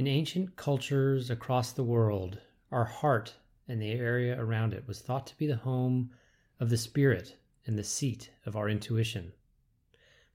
In 0.00 0.06
ancient 0.06 0.56
cultures 0.56 1.28
across 1.28 1.72
the 1.72 1.84
world, 1.84 2.40
our 2.72 2.86
heart 2.86 3.36
and 3.68 3.82
the 3.82 3.92
area 3.92 4.34
around 4.40 4.72
it 4.72 4.88
was 4.88 5.02
thought 5.02 5.26
to 5.26 5.36
be 5.36 5.46
the 5.46 5.56
home 5.56 6.10
of 6.58 6.70
the 6.70 6.78
spirit 6.78 7.36
and 7.66 7.76
the 7.76 7.84
seat 7.84 8.30
of 8.46 8.56
our 8.56 8.70
intuition. 8.70 9.34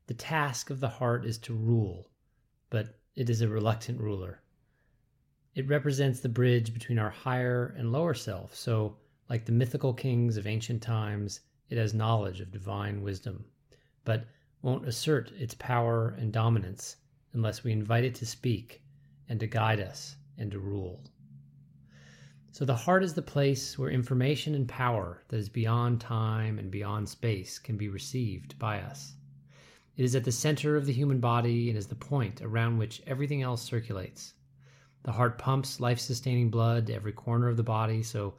The 0.05 0.13
task 0.13 0.70
of 0.70 0.81
the 0.81 0.88
heart 0.88 1.25
is 1.25 1.39
to 1.39 1.55
rule, 1.55 2.12
but 2.70 2.99
it 3.15 3.28
is 3.28 3.41
a 3.41 3.47
reluctant 3.47 4.00
ruler. 4.00 4.43
It 5.55 5.68
represents 5.68 6.20
the 6.20 6.29
bridge 6.29 6.71
between 6.71 7.00
our 7.00 7.09
higher 7.09 7.73
and 7.75 7.91
lower 7.91 8.13
self, 8.13 8.54
so, 8.54 8.97
like 9.32 9.45
the 9.45 9.52
mythical 9.52 9.95
kings 9.95 10.38
of 10.38 10.45
ancient 10.45 10.84
times, 10.84 11.39
it 11.71 11.79
has 11.79 11.91
knowledge 11.91 12.39
of 12.39 12.52
divine 12.52 13.02
wisdom, 13.02 13.45
but 14.04 14.27
won't 14.61 14.88
assert 14.88 15.32
its 15.32 15.55
power 15.55 16.09
and 16.20 16.32
dominance 16.32 16.97
unless 17.34 17.63
we 17.63 17.71
invite 17.71 18.04
it 18.04 18.13
to 18.13 18.27
speak 18.27 18.84
and 19.30 19.39
to 19.39 19.48
guide 19.48 19.80
us 19.80 20.16
and 20.38 20.52
to 20.52 20.59
rule. 20.59 21.04
So, 22.52 22.63
the 22.63 22.76
heart 22.76 23.04
is 23.04 23.13
the 23.13 23.22
place 23.22 23.77
where 23.77 23.90
information 23.90 24.55
and 24.55 24.68
power 24.68 25.23
that 25.27 25.38
is 25.38 25.49
beyond 25.49 25.99
time 25.99 26.58
and 26.58 26.72
beyond 26.72 27.09
space 27.09 27.59
can 27.59 27.76
be 27.76 27.90
received 27.90 28.58
by 28.58 28.80
us. 28.80 29.16
It 29.98 30.05
is 30.05 30.16
at 30.16 30.23
the 30.23 30.32
center 30.32 30.76
of 30.76 30.85
the 30.85 30.94
human 30.94 31.20
body 31.20 31.70
and 31.70 31.77
is 31.77 31.88
the 31.88 31.96
point 31.96 32.41
around 32.41 32.77
which 32.77 33.02
everything 33.08 33.41
else 33.41 33.62
circulates. 33.62 34.34
The 35.04 35.12
heart 35.12 35.38
pumps 35.38 35.80
life 35.80 35.99
sustaining 35.99 36.49
blood 36.49 36.88
to 36.88 36.94
every 36.94 37.12
corner 37.12 37.48
of 37.48 37.57
the 37.57 37.63
body, 37.63 38.04
so 38.04 38.35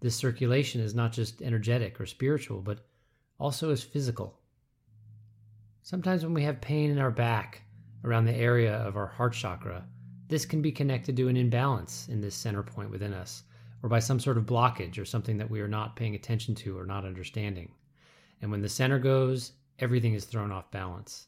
this 0.00 0.16
circulation 0.16 0.80
is 0.80 0.94
not 0.94 1.12
just 1.12 1.42
energetic 1.42 2.00
or 2.00 2.06
spiritual, 2.06 2.60
but 2.60 2.86
also 3.38 3.70
is 3.70 3.82
physical. 3.82 4.38
Sometimes 5.82 6.24
when 6.24 6.34
we 6.34 6.42
have 6.42 6.60
pain 6.60 6.90
in 6.90 6.98
our 6.98 7.10
back 7.10 7.62
around 8.04 8.24
the 8.24 8.34
area 8.34 8.76
of 8.76 8.96
our 8.96 9.06
heart 9.06 9.32
chakra, 9.32 9.86
this 10.28 10.46
can 10.46 10.62
be 10.62 10.70
connected 10.70 11.16
to 11.16 11.28
an 11.28 11.36
imbalance 11.36 12.06
in 12.08 12.20
this 12.20 12.34
center 12.34 12.62
point 12.62 12.90
within 12.90 13.12
us, 13.12 13.42
or 13.82 13.88
by 13.88 13.98
some 13.98 14.20
sort 14.20 14.38
of 14.38 14.44
blockage 14.44 14.98
or 14.98 15.04
something 15.04 15.38
that 15.38 15.50
we 15.50 15.60
are 15.60 15.68
not 15.68 15.96
paying 15.96 16.14
attention 16.14 16.54
to 16.54 16.78
or 16.78 16.84
not 16.84 17.04
understanding. 17.04 17.72
And 18.40 18.50
when 18.50 18.62
the 18.62 18.68
center 18.68 18.98
goes, 18.98 19.52
everything 19.78 20.14
is 20.14 20.24
thrown 20.24 20.52
off 20.52 20.70
balance. 20.70 21.26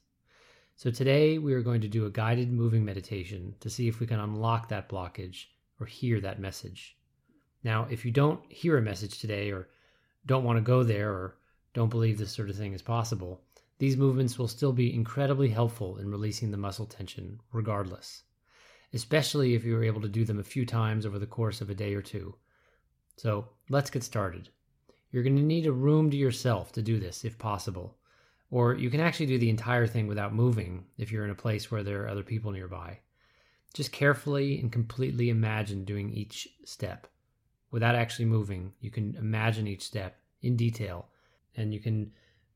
So 0.76 0.90
today 0.90 1.38
we 1.38 1.54
are 1.54 1.62
going 1.62 1.80
to 1.82 1.88
do 1.88 2.06
a 2.06 2.10
guided 2.10 2.52
moving 2.52 2.84
meditation 2.84 3.54
to 3.60 3.70
see 3.70 3.88
if 3.88 4.00
we 4.00 4.06
can 4.06 4.20
unlock 4.20 4.68
that 4.68 4.88
blockage 4.88 5.46
or 5.78 5.86
hear 5.86 6.20
that 6.20 6.40
message. 6.40 6.96
Now, 7.62 7.86
if 7.90 8.04
you 8.04 8.10
don't 8.10 8.40
hear 8.50 8.78
a 8.78 8.82
message 8.82 9.18
today 9.18 9.50
or 9.50 9.68
don't 10.26 10.44
want 10.44 10.56
to 10.56 10.62
go 10.62 10.82
there 10.82 11.10
or 11.10 11.36
don't 11.74 11.90
believe 11.90 12.18
this 12.18 12.32
sort 12.32 12.50
of 12.50 12.56
thing 12.56 12.72
is 12.72 12.82
possible, 12.82 13.42
these 13.78 13.96
movements 13.96 14.38
will 14.38 14.48
still 14.48 14.72
be 14.72 14.94
incredibly 14.94 15.48
helpful 15.48 15.98
in 15.98 16.10
releasing 16.10 16.50
the 16.50 16.56
muscle 16.56 16.86
tension 16.86 17.40
regardless, 17.52 18.22
especially 18.92 19.54
if 19.54 19.64
you 19.64 19.76
are 19.76 19.84
able 19.84 20.00
to 20.00 20.08
do 20.08 20.24
them 20.24 20.38
a 20.38 20.44
few 20.44 20.66
times 20.66 21.06
over 21.06 21.18
the 21.18 21.26
course 21.26 21.60
of 21.60 21.70
a 21.70 21.74
day 21.74 21.94
or 21.94 22.02
two. 22.02 22.34
So 23.16 23.48
let's 23.68 23.90
get 23.90 24.02
started. 24.02 24.48
You're 25.12 25.22
going 25.22 25.36
to 25.36 25.42
need 25.42 25.66
a 25.66 25.72
room 25.72 26.10
to 26.10 26.16
yourself 26.16 26.72
to 26.72 26.82
do 26.82 26.98
this 26.98 27.24
if 27.24 27.38
possible. 27.38 27.96
Or 28.50 28.74
you 28.74 28.90
can 28.90 29.00
actually 29.00 29.26
do 29.26 29.38
the 29.38 29.50
entire 29.50 29.86
thing 29.86 30.06
without 30.06 30.34
moving 30.34 30.84
if 30.98 31.12
you're 31.12 31.24
in 31.24 31.30
a 31.30 31.36
place 31.36 31.70
where 31.70 31.82
there 31.82 32.02
are 32.02 32.08
other 32.08 32.22
people 32.22 32.50
nearby. 32.50 32.98
Just 33.74 33.92
carefully 33.92 34.58
and 34.58 34.72
completely 34.72 35.30
imagine 35.30 35.84
doing 35.84 36.10
each 36.10 36.48
step. 36.64 37.06
Without 37.70 37.94
actually 37.94 38.24
moving, 38.24 38.72
you 38.80 38.90
can 38.90 39.14
imagine 39.16 39.68
each 39.68 39.84
step 39.84 40.18
in 40.42 40.56
detail 40.56 41.08
and 41.56 41.72
you 41.72 41.78
can 41.78 42.10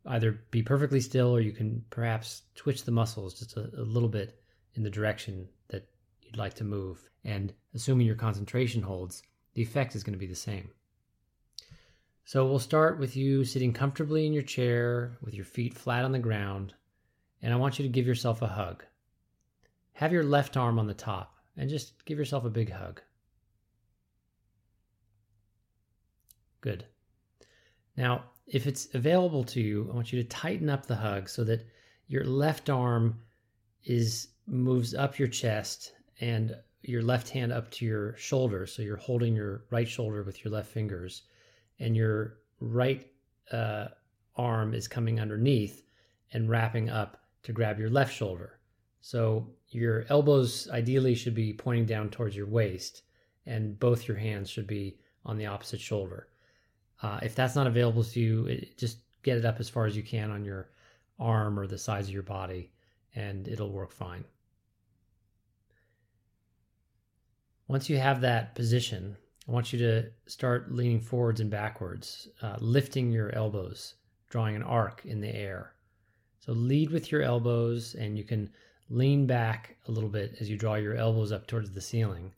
either 0.06 0.40
be 0.50 0.62
perfectly 0.62 1.00
still 1.00 1.34
or 1.34 1.40
you 1.40 1.52
can 1.52 1.84
perhaps 1.90 2.42
twitch 2.54 2.84
the 2.84 2.90
muscles 2.90 3.38
just 3.38 3.56
a, 3.56 3.70
a 3.78 3.82
little 3.82 4.08
bit 4.08 4.40
in 4.74 4.82
the 4.82 4.90
direction 4.90 5.48
you'd 6.34 6.40
like 6.40 6.54
to 6.54 6.64
move. 6.64 7.08
And 7.24 7.52
assuming 7.74 8.06
your 8.06 8.16
concentration 8.16 8.82
holds, 8.82 9.22
the 9.54 9.62
effect 9.62 9.94
is 9.94 10.02
going 10.02 10.14
to 10.14 10.18
be 10.18 10.26
the 10.26 10.34
same. 10.34 10.70
So 12.24 12.44
we'll 12.46 12.58
start 12.58 12.98
with 12.98 13.16
you 13.16 13.44
sitting 13.44 13.72
comfortably 13.72 14.26
in 14.26 14.32
your 14.32 14.42
chair 14.42 15.16
with 15.22 15.34
your 15.34 15.44
feet 15.44 15.74
flat 15.74 16.04
on 16.04 16.12
the 16.12 16.18
ground, 16.18 16.74
and 17.42 17.52
I 17.52 17.56
want 17.56 17.78
you 17.78 17.84
to 17.84 17.88
give 17.90 18.06
yourself 18.06 18.42
a 18.42 18.48
hug. 18.48 18.82
Have 19.92 20.12
your 20.12 20.24
left 20.24 20.56
arm 20.56 20.78
on 20.78 20.86
the 20.86 20.94
top 20.94 21.36
and 21.56 21.70
just 21.70 22.04
give 22.04 22.18
yourself 22.18 22.44
a 22.44 22.50
big 22.50 22.72
hug. 22.72 23.00
Good. 26.60 26.86
Now, 27.96 28.24
if 28.46 28.66
it's 28.66 28.88
available 28.94 29.44
to 29.44 29.60
you, 29.60 29.88
I 29.92 29.94
want 29.94 30.12
you 30.12 30.20
to 30.20 30.28
tighten 30.28 30.68
up 30.68 30.86
the 30.86 30.96
hug 30.96 31.28
so 31.28 31.44
that 31.44 31.68
your 32.08 32.24
left 32.24 32.70
arm 32.70 33.20
is 33.84 34.28
moves 34.46 34.94
up 34.94 35.18
your 35.18 35.28
chest 35.28 35.92
and 36.20 36.56
your 36.82 37.02
left 37.02 37.30
hand 37.30 37.52
up 37.52 37.70
to 37.72 37.84
your 37.84 38.16
shoulder. 38.16 38.66
So 38.66 38.82
you're 38.82 38.96
holding 38.96 39.34
your 39.34 39.64
right 39.70 39.88
shoulder 39.88 40.22
with 40.22 40.44
your 40.44 40.52
left 40.52 40.70
fingers 40.70 41.22
and 41.78 41.96
your 41.96 42.38
right 42.60 43.06
uh, 43.50 43.86
arm 44.36 44.74
is 44.74 44.88
coming 44.88 45.20
underneath 45.20 45.82
and 46.32 46.48
wrapping 46.48 46.90
up 46.90 47.22
to 47.44 47.52
grab 47.52 47.78
your 47.78 47.90
left 47.90 48.14
shoulder. 48.14 48.58
So 49.00 49.48
your 49.68 50.06
elbows 50.08 50.68
ideally 50.70 51.14
should 51.14 51.34
be 51.34 51.52
pointing 51.52 51.86
down 51.86 52.08
towards 52.08 52.34
your 52.34 52.46
waist, 52.46 53.02
and 53.44 53.78
both 53.78 54.08
your 54.08 54.16
hands 54.16 54.48
should 54.48 54.66
be 54.66 54.98
on 55.26 55.36
the 55.36 55.46
opposite 55.46 55.80
shoulder. 55.80 56.28
Uh, 57.02 57.20
if 57.22 57.34
that's 57.34 57.54
not 57.54 57.66
available 57.66 58.02
to 58.02 58.20
you, 58.20 58.46
it, 58.46 58.78
just 58.78 58.98
get 59.22 59.36
it 59.36 59.44
up 59.44 59.60
as 59.60 59.68
far 59.68 59.84
as 59.84 59.96
you 59.96 60.02
can 60.02 60.30
on 60.30 60.44
your 60.44 60.70
arm 61.18 61.58
or 61.58 61.66
the 61.66 61.76
size 61.76 62.08
of 62.08 62.14
your 62.14 62.22
body, 62.22 62.70
and 63.14 63.46
it'll 63.46 63.70
work 63.70 63.92
fine. 63.92 64.24
Once 67.66 67.88
you 67.88 67.96
have 67.96 68.20
that 68.20 68.54
position, 68.54 69.16
I 69.48 69.52
want 69.52 69.72
you 69.72 69.78
to 69.78 70.10
start 70.26 70.72
leaning 70.72 71.00
forwards 71.00 71.40
and 71.40 71.50
backwards, 71.50 72.28
uh, 72.42 72.56
lifting 72.58 73.10
your 73.10 73.34
elbows, 73.34 73.94
drawing 74.28 74.54
an 74.54 74.62
arc 74.62 75.04
in 75.04 75.20
the 75.20 75.34
air. 75.34 75.74
So 76.40 76.52
lead 76.52 76.90
with 76.90 77.10
your 77.10 77.22
elbows, 77.22 77.94
and 77.94 78.18
you 78.18 78.24
can 78.24 78.50
lean 78.90 79.26
back 79.26 79.76
a 79.88 79.90
little 79.90 80.10
bit 80.10 80.36
as 80.40 80.50
you 80.50 80.58
draw 80.58 80.74
your 80.74 80.94
elbows 80.94 81.32
up 81.32 81.46
towards 81.46 81.70
the 81.70 81.80
ceiling. 81.80 82.34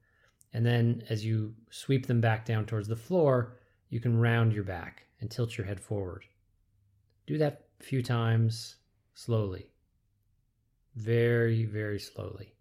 And 0.53 0.65
then 0.65 1.03
as 1.11 1.25
you 1.25 1.55
sweep 1.71 2.07
them 2.07 2.21
back 2.21 2.45
down 2.45 2.65
towards 2.65 2.87
the 2.87 2.97
floor, 2.97 3.57
you 3.89 3.99
can 3.99 4.19
round 4.19 4.53
your 4.53 4.65
back 4.65 5.03
and 5.21 5.31
tilt 5.31 5.59
your 5.59 5.67
head 5.67 5.81
forward. 5.81 6.25
Do 7.27 7.37
that 7.39 7.67
a 7.81 7.85
few 7.85 8.03
times 8.03 8.77
slowly, 9.15 9.71
very, 10.95 11.65
very 11.65 11.99
slowly. 11.99 12.56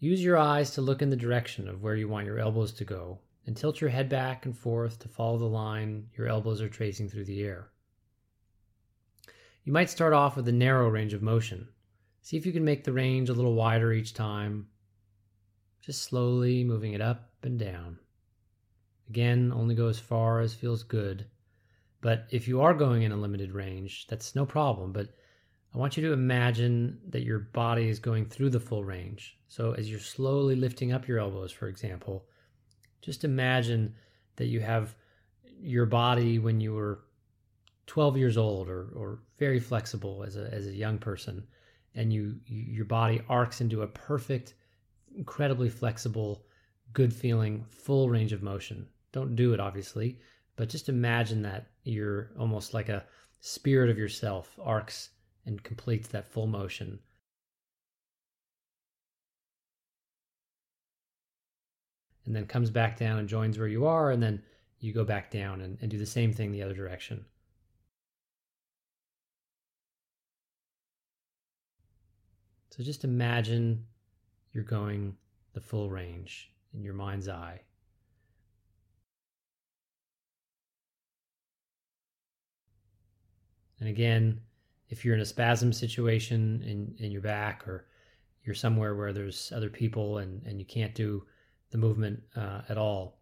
Use 0.00 0.22
your 0.22 0.38
eyes 0.38 0.70
to 0.72 0.80
look 0.80 1.02
in 1.02 1.10
the 1.10 1.16
direction 1.16 1.68
of 1.68 1.82
where 1.82 1.96
you 1.96 2.08
want 2.08 2.26
your 2.26 2.38
elbows 2.38 2.72
to 2.72 2.84
go 2.84 3.18
and 3.46 3.56
tilt 3.56 3.80
your 3.80 3.90
head 3.90 4.08
back 4.08 4.46
and 4.46 4.56
forth 4.56 4.98
to 5.00 5.08
follow 5.08 5.38
the 5.38 5.44
line 5.44 6.08
your 6.16 6.28
elbows 6.28 6.60
are 6.60 6.68
tracing 6.68 7.08
through 7.08 7.24
the 7.24 7.42
air. 7.42 7.70
You 9.64 9.72
might 9.72 9.90
start 9.90 10.12
off 10.12 10.36
with 10.36 10.46
a 10.46 10.52
narrow 10.52 10.88
range 10.88 11.14
of 11.14 11.22
motion. 11.22 11.68
See 12.22 12.36
if 12.36 12.46
you 12.46 12.52
can 12.52 12.64
make 12.64 12.84
the 12.84 12.92
range 12.92 13.28
a 13.28 13.34
little 13.34 13.54
wider 13.54 13.92
each 13.92 14.14
time, 14.14 14.68
just 15.80 16.02
slowly 16.02 16.62
moving 16.62 16.92
it 16.92 17.00
up 17.00 17.30
and 17.42 17.58
down. 17.58 17.98
Again, 19.08 19.52
only 19.52 19.74
go 19.74 19.88
as 19.88 19.98
far 19.98 20.40
as 20.40 20.54
feels 20.54 20.84
good. 20.84 21.26
But 22.00 22.26
if 22.30 22.46
you 22.46 22.60
are 22.60 22.74
going 22.74 23.02
in 23.02 23.12
a 23.12 23.16
limited 23.16 23.50
range, 23.50 24.06
that's 24.06 24.36
no 24.36 24.46
problem. 24.46 24.92
But 24.92 25.08
I 25.74 25.78
want 25.78 25.96
you 25.96 26.02
to 26.04 26.12
imagine 26.12 26.98
that 27.10 27.24
your 27.24 27.38
body 27.38 27.88
is 27.88 27.98
going 27.98 28.26
through 28.26 28.50
the 28.50 28.60
full 28.60 28.84
range. 28.84 29.38
So 29.48 29.72
as 29.72 29.90
you're 29.90 30.00
slowly 30.00 30.56
lifting 30.56 30.92
up 30.92 31.06
your 31.06 31.18
elbows, 31.18 31.52
for 31.52 31.68
example, 31.68 32.26
just 33.02 33.24
imagine 33.24 33.94
that 34.36 34.46
you 34.46 34.60
have 34.60 34.94
your 35.60 35.86
body 35.86 36.38
when 36.38 36.60
you 36.60 36.72
were 36.74 37.00
12 37.86 38.16
years 38.16 38.36
old 38.36 38.68
or, 38.68 38.88
or 38.94 39.20
very 39.38 39.58
flexible 39.58 40.22
as 40.26 40.36
a, 40.36 40.52
as 40.52 40.66
a 40.66 40.72
young 40.72 40.98
person 40.98 41.42
and 41.94 42.12
you, 42.12 42.36
you 42.46 42.62
your 42.62 42.84
body 42.84 43.20
arcs 43.28 43.60
into 43.60 43.82
a 43.82 43.86
perfect 43.86 44.54
incredibly 45.16 45.68
flexible 45.68 46.44
good 46.92 47.12
feeling 47.12 47.64
full 47.70 48.08
range 48.08 48.32
of 48.32 48.42
motion 48.42 48.86
don't 49.12 49.34
do 49.34 49.54
it 49.54 49.60
obviously 49.60 50.18
but 50.56 50.68
just 50.68 50.88
imagine 50.88 51.42
that 51.42 51.66
you're 51.84 52.30
almost 52.38 52.74
like 52.74 52.88
a 52.88 53.04
spirit 53.40 53.88
of 53.90 53.98
yourself 53.98 54.54
arcs 54.62 55.10
and 55.48 55.64
completes 55.64 56.08
that 56.08 56.30
full 56.30 56.46
motion. 56.46 56.98
And 62.26 62.36
then 62.36 62.46
comes 62.46 62.70
back 62.70 62.98
down 62.98 63.18
and 63.18 63.26
joins 63.26 63.58
where 63.58 63.66
you 63.66 63.86
are, 63.86 64.10
and 64.10 64.22
then 64.22 64.42
you 64.78 64.92
go 64.92 65.04
back 65.04 65.30
down 65.30 65.62
and, 65.62 65.78
and 65.80 65.90
do 65.90 65.96
the 65.96 66.04
same 66.04 66.34
thing 66.34 66.52
the 66.52 66.62
other 66.62 66.74
direction. 66.74 67.24
So 72.70 72.84
just 72.84 73.02
imagine 73.02 73.86
you're 74.52 74.62
going 74.62 75.16
the 75.54 75.60
full 75.62 75.88
range 75.88 76.52
in 76.74 76.84
your 76.84 76.92
mind's 76.92 77.28
eye. 77.28 77.62
And 83.80 83.88
again, 83.88 84.42
if 84.88 85.04
you're 85.04 85.14
in 85.14 85.20
a 85.20 85.26
spasm 85.26 85.72
situation 85.72 86.62
in, 86.66 86.94
in 87.04 87.12
your 87.12 87.20
back 87.20 87.66
or 87.66 87.86
you're 88.44 88.54
somewhere 88.54 88.94
where 88.94 89.12
there's 89.12 89.52
other 89.54 89.68
people 89.68 90.18
and, 90.18 90.42
and 90.46 90.58
you 90.58 90.64
can't 90.64 90.94
do 90.94 91.24
the 91.70 91.78
movement 91.78 92.22
uh, 92.36 92.62
at 92.68 92.78
all. 92.78 93.18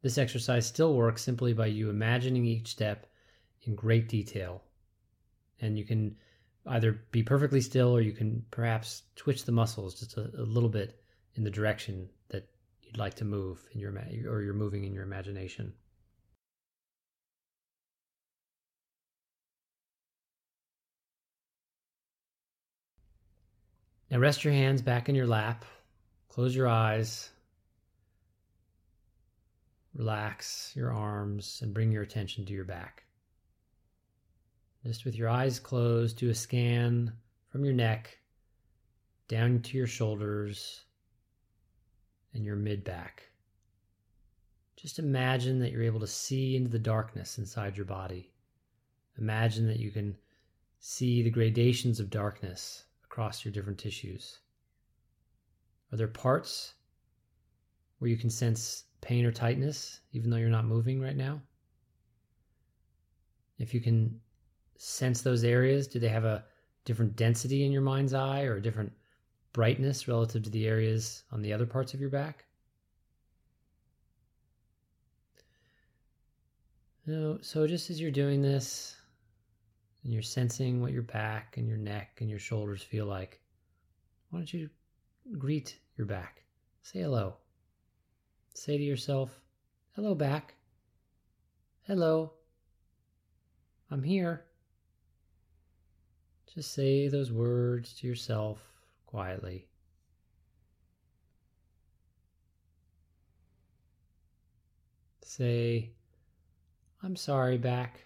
This 0.00 0.18
exercise 0.18 0.66
still 0.66 0.94
works 0.94 1.22
simply 1.22 1.52
by 1.52 1.66
you 1.66 1.90
imagining 1.90 2.44
each 2.44 2.68
step 2.68 3.06
in 3.62 3.74
great 3.74 4.08
detail. 4.08 4.62
And 5.60 5.78
you 5.78 5.84
can 5.84 6.16
either 6.66 7.02
be 7.10 7.22
perfectly 7.22 7.60
still 7.60 7.96
or 7.96 8.00
you 8.00 8.12
can 8.12 8.44
perhaps 8.50 9.02
twitch 9.16 9.44
the 9.44 9.52
muscles 9.52 10.00
just 10.00 10.16
a, 10.16 10.30
a 10.38 10.42
little 10.42 10.68
bit 10.68 11.00
in 11.34 11.44
the 11.44 11.50
direction 11.50 12.08
that 12.28 12.48
you'd 12.82 12.98
like 12.98 13.14
to 13.14 13.24
move 13.24 13.60
in 13.72 13.80
your 13.80 13.92
or 14.26 14.42
you're 14.42 14.54
moving 14.54 14.84
in 14.84 14.92
your 14.92 15.04
imagination. 15.04 15.72
Now 24.12 24.18
rest 24.18 24.44
your 24.44 24.52
hands 24.52 24.82
back 24.82 25.08
in 25.08 25.14
your 25.14 25.26
lap. 25.26 25.64
Close 26.28 26.54
your 26.54 26.68
eyes. 26.68 27.30
Relax 29.94 30.70
your 30.76 30.92
arms 30.92 31.60
and 31.62 31.72
bring 31.72 31.90
your 31.90 32.02
attention 32.02 32.44
to 32.44 32.52
your 32.52 32.66
back. 32.66 33.04
Just 34.84 35.06
with 35.06 35.16
your 35.16 35.30
eyes 35.30 35.58
closed, 35.58 36.18
do 36.18 36.28
a 36.28 36.34
scan 36.34 37.10
from 37.48 37.64
your 37.64 37.72
neck 37.72 38.18
down 39.28 39.62
to 39.62 39.78
your 39.78 39.86
shoulders 39.86 40.82
and 42.34 42.44
your 42.44 42.56
mid 42.56 42.84
back. 42.84 43.30
Just 44.76 44.98
imagine 44.98 45.58
that 45.60 45.72
you're 45.72 45.84
able 45.84 46.00
to 46.00 46.06
see 46.06 46.54
into 46.54 46.68
the 46.68 46.78
darkness 46.78 47.38
inside 47.38 47.78
your 47.78 47.86
body. 47.86 48.30
Imagine 49.18 49.66
that 49.68 49.80
you 49.80 49.90
can 49.90 50.18
see 50.80 51.22
the 51.22 51.30
gradations 51.30 51.98
of 51.98 52.10
darkness 52.10 52.84
across 53.12 53.44
your 53.44 53.52
different 53.52 53.78
tissues. 53.78 54.38
Are 55.92 55.98
there 55.98 56.08
parts 56.08 56.72
where 57.98 58.10
you 58.10 58.16
can 58.16 58.30
sense 58.30 58.84
pain 59.02 59.26
or 59.26 59.30
tightness 59.30 60.00
even 60.12 60.30
though 60.30 60.38
you're 60.38 60.48
not 60.48 60.64
moving 60.64 60.98
right 60.98 61.16
now? 61.16 61.42
If 63.58 63.74
you 63.74 63.80
can 63.80 64.18
sense 64.78 65.20
those 65.20 65.44
areas? 65.44 65.86
Do 65.86 65.98
they 65.98 66.08
have 66.08 66.24
a 66.24 66.46
different 66.86 67.14
density 67.14 67.66
in 67.66 67.70
your 67.70 67.82
mind's 67.82 68.14
eye 68.14 68.44
or 68.44 68.56
a 68.56 68.62
different 68.62 68.90
brightness 69.52 70.08
relative 70.08 70.42
to 70.44 70.50
the 70.50 70.66
areas 70.66 71.24
on 71.32 71.42
the 71.42 71.52
other 71.52 71.66
parts 71.66 71.92
of 71.92 72.00
your 72.00 72.08
back? 72.08 72.46
No, 77.06 77.38
so 77.42 77.66
just 77.66 77.90
as 77.90 78.00
you're 78.00 78.10
doing 78.10 78.40
this 78.40 78.96
and 80.04 80.12
you're 80.12 80.22
sensing 80.22 80.80
what 80.80 80.92
your 80.92 81.02
back 81.02 81.56
and 81.56 81.68
your 81.68 81.76
neck 81.76 82.18
and 82.20 82.28
your 82.28 82.38
shoulders 82.38 82.82
feel 82.82 83.06
like, 83.06 83.40
why 84.30 84.38
don't 84.40 84.52
you 84.52 84.68
greet 85.38 85.78
your 85.96 86.06
back? 86.06 86.42
Say 86.82 87.00
hello. 87.00 87.36
Say 88.54 88.76
to 88.76 88.82
yourself, 88.82 89.40
hello, 89.94 90.14
back. 90.14 90.54
Hello. 91.86 92.32
I'm 93.90 94.02
here. 94.02 94.44
Just 96.52 96.72
say 96.74 97.08
those 97.08 97.32
words 97.32 97.94
to 97.94 98.06
yourself 98.06 98.60
quietly. 99.06 99.68
Say, 105.22 105.92
I'm 107.02 107.16
sorry, 107.16 107.56
back. 107.56 108.00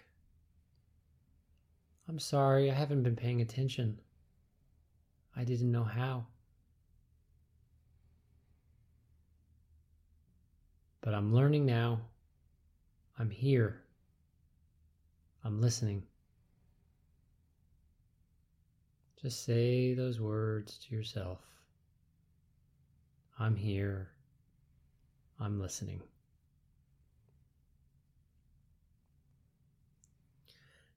I'm 2.09 2.19
sorry, 2.19 2.71
I 2.71 2.73
haven't 2.73 3.03
been 3.03 3.15
paying 3.15 3.41
attention. 3.41 3.99
I 5.35 5.43
didn't 5.43 5.71
know 5.71 5.83
how. 5.83 6.25
But 11.01 11.13
I'm 11.13 11.33
learning 11.33 11.65
now. 11.65 12.01
I'm 13.19 13.29
here. 13.29 13.81
I'm 15.43 15.59
listening. 15.59 16.03
Just 19.21 19.43
say 19.43 19.93
those 19.93 20.19
words 20.19 20.77
to 20.87 20.95
yourself 20.95 21.39
I'm 23.39 23.55
here. 23.55 24.09
I'm 25.39 25.59
listening. 25.59 26.01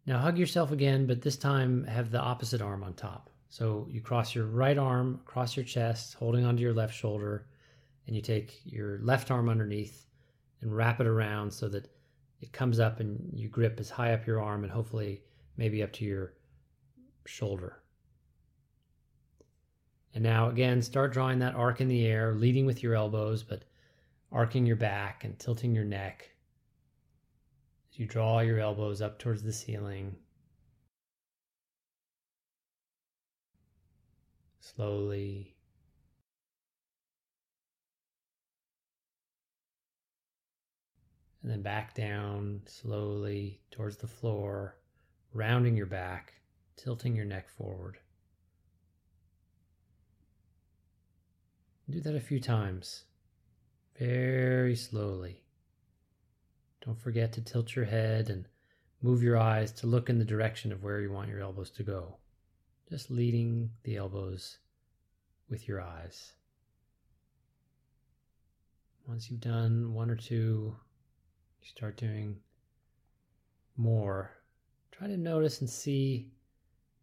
Now 0.06 0.18
hug 0.18 0.38
yourself 0.38 0.72
again, 0.72 1.06
but 1.06 1.22
this 1.22 1.36
time 1.36 1.84
have 1.84 2.10
the 2.10 2.20
opposite 2.20 2.62
arm 2.62 2.82
on 2.82 2.94
top. 2.94 3.30
So 3.48 3.86
you 3.90 4.00
cross 4.00 4.34
your 4.34 4.46
right 4.46 4.78
arm 4.78 5.20
across 5.26 5.56
your 5.56 5.64
chest, 5.64 6.14
holding 6.14 6.44
onto 6.44 6.62
your 6.62 6.72
left 6.72 6.94
shoulder, 6.94 7.46
and 8.06 8.16
you 8.16 8.22
take 8.22 8.60
your 8.64 8.98
left 9.02 9.30
arm 9.30 9.48
underneath 9.48 10.06
and 10.60 10.74
wrap 10.74 11.00
it 11.00 11.06
around 11.06 11.50
so 11.50 11.68
that 11.68 11.88
it 12.40 12.52
comes 12.52 12.80
up 12.80 13.00
and 13.00 13.30
you 13.32 13.48
grip 13.48 13.78
as 13.78 13.90
high 13.90 14.12
up 14.12 14.26
your 14.26 14.40
arm 14.40 14.62
and 14.62 14.72
hopefully 14.72 15.22
maybe 15.56 15.82
up 15.82 15.92
to 15.92 16.04
your 16.04 16.34
shoulder. 17.26 17.82
And 20.14 20.24
now 20.24 20.48
again, 20.48 20.82
start 20.82 21.12
drawing 21.12 21.38
that 21.40 21.54
arc 21.54 21.80
in 21.80 21.88
the 21.88 22.06
air, 22.06 22.34
leading 22.34 22.66
with 22.66 22.82
your 22.82 22.94
elbows, 22.94 23.42
but 23.42 23.64
arcing 24.32 24.66
your 24.66 24.76
back 24.76 25.24
and 25.24 25.38
tilting 25.38 25.74
your 25.74 25.84
neck 25.84 26.30
you 28.00 28.06
draw 28.06 28.40
your 28.40 28.58
elbows 28.58 29.02
up 29.02 29.18
towards 29.18 29.42
the 29.42 29.52
ceiling. 29.52 30.16
Slowly. 34.58 35.54
And 41.42 41.52
then 41.52 41.60
back 41.60 41.92
down 41.92 42.62
slowly 42.64 43.60
towards 43.70 43.98
the 43.98 44.06
floor, 44.06 44.78
rounding 45.34 45.76
your 45.76 45.84
back, 45.84 46.32
tilting 46.76 47.14
your 47.14 47.26
neck 47.26 47.50
forward. 47.50 47.98
Do 51.90 52.00
that 52.00 52.16
a 52.16 52.20
few 52.20 52.40
times, 52.40 53.02
very 53.98 54.74
slowly. 54.74 55.39
Don't 56.84 56.98
forget 56.98 57.32
to 57.34 57.42
tilt 57.42 57.76
your 57.76 57.84
head 57.84 58.30
and 58.30 58.46
move 59.02 59.22
your 59.22 59.36
eyes 59.36 59.72
to 59.72 59.86
look 59.86 60.08
in 60.08 60.18
the 60.18 60.24
direction 60.24 60.72
of 60.72 60.82
where 60.82 61.00
you 61.00 61.12
want 61.12 61.28
your 61.28 61.40
elbows 61.40 61.70
to 61.72 61.82
go. 61.82 62.16
Just 62.88 63.10
leading 63.10 63.70
the 63.84 63.96
elbows 63.96 64.58
with 65.48 65.68
your 65.68 65.80
eyes. 65.80 66.32
Once 69.06 69.30
you've 69.30 69.40
done 69.40 69.92
one 69.92 70.10
or 70.10 70.16
two, 70.16 70.74
you 71.60 71.68
start 71.68 71.96
doing 71.96 72.36
more. 73.76 74.30
Try 74.92 75.06
to 75.06 75.16
notice 75.16 75.60
and 75.60 75.68
see 75.68 76.30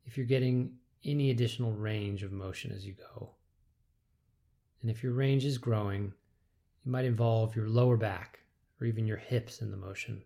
if 0.05 0.17
you're 0.17 0.25
getting 0.25 0.74
any 1.03 1.29
additional 1.29 1.72
range 1.72 2.24
of 2.24 2.31
motion 2.31 2.72
as 2.72 2.86
you 2.86 2.93
go. 2.93 3.31
And 4.81 4.89
if 4.89 5.03
your 5.03 5.13
range 5.13 5.46
is 5.46 5.57
growing, 5.57 6.13
you 6.86 6.91
might 6.91 7.05
involve 7.05 7.55
your 7.55 7.67
lower 7.67 7.98
back 7.98 8.37
or 8.79 8.88
even 8.88 9.07
your 9.07 9.17
hips 9.17 9.62
in 9.62 9.72
the 9.72 9.77
motion 9.77 10.22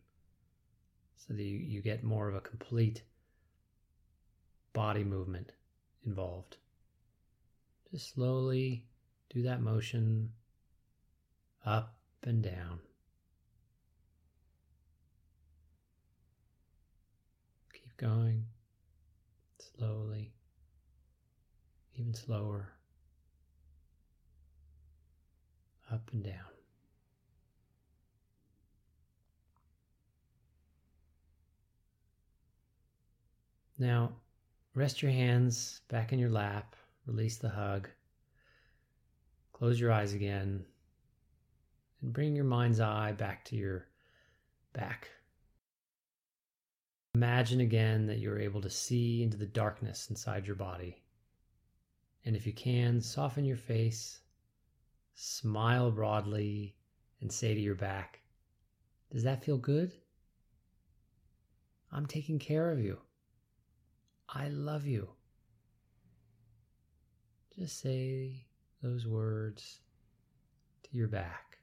so 1.15 1.33
that 1.33 1.43
you, 1.43 1.57
you 1.57 1.81
get 1.81 2.03
more 2.03 2.27
of 2.27 2.35
a 2.35 2.41
complete 2.41 3.03
body 4.73 5.03
movement 5.03 5.51
involved. 6.05 6.57
Just 7.91 8.13
slowly 8.13 8.85
do 9.33 9.43
that 9.43 9.61
motion 9.61 10.31
up 11.65 11.95
and 12.23 12.43
down. 12.43 12.79
Keep 17.73 17.97
going 17.97 18.45
slowly, 19.59 20.31
even 21.95 22.13
slower. 22.13 22.73
up 25.91 26.09
and 26.13 26.23
down. 26.23 26.60
Now, 33.81 34.11
rest 34.75 35.01
your 35.01 35.09
hands 35.09 35.81
back 35.87 36.13
in 36.13 36.19
your 36.19 36.29
lap, 36.29 36.75
release 37.07 37.37
the 37.37 37.49
hug, 37.49 37.89
close 39.53 39.79
your 39.79 39.91
eyes 39.91 40.13
again, 40.13 40.63
and 42.03 42.13
bring 42.13 42.35
your 42.35 42.45
mind's 42.45 42.79
eye 42.79 43.11
back 43.13 43.43
to 43.45 43.55
your 43.55 43.87
back. 44.73 45.09
Imagine 47.15 47.61
again 47.61 48.05
that 48.05 48.19
you're 48.19 48.37
able 48.37 48.61
to 48.61 48.69
see 48.69 49.23
into 49.23 49.35
the 49.35 49.47
darkness 49.47 50.11
inside 50.11 50.45
your 50.45 50.55
body. 50.55 51.01
And 52.23 52.35
if 52.35 52.45
you 52.45 52.53
can, 52.53 53.01
soften 53.01 53.45
your 53.45 53.57
face 53.57 54.19
smile 55.15 55.89
broadly, 55.89 56.75
and 57.19 57.31
say 57.31 57.55
to 57.55 57.59
your 57.59 57.73
back, 57.73 58.19
Does 59.11 59.23
that 59.23 59.43
feel 59.43 59.57
good? 59.57 59.91
I'm 61.91 62.05
taking 62.05 62.37
care 62.37 62.71
of 62.71 62.79
you. 62.79 62.99
I 64.33 64.47
love 64.47 64.85
you. 64.85 65.09
Just 67.57 67.81
say 67.81 68.45
those 68.81 69.05
words 69.05 69.81
to 70.83 70.97
your 70.97 71.09
back. 71.09 71.57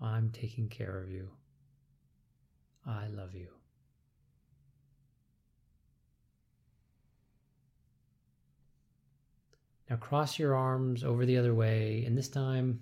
I'm 0.00 0.30
taking 0.30 0.68
care 0.68 1.02
of 1.02 1.10
you. 1.10 1.28
I 2.86 3.06
love 3.08 3.34
you. 3.34 3.48
Now 9.88 9.96
cross 9.96 10.38
your 10.38 10.56
arms 10.56 11.04
over 11.04 11.26
the 11.26 11.36
other 11.36 11.54
way, 11.54 12.04
and 12.06 12.16
this 12.16 12.28
time 12.28 12.80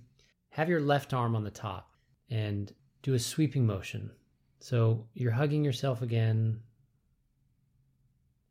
have 0.50 0.68
your 0.68 0.80
left 0.80 1.12
arm 1.12 1.34
on 1.34 1.42
the 1.42 1.50
top 1.50 1.90
and 2.30 2.72
do 3.02 3.14
a 3.14 3.18
sweeping 3.18 3.66
motion. 3.66 4.12
So 4.60 5.06
you're 5.14 5.32
hugging 5.32 5.64
yourself 5.64 6.02
again, 6.02 6.60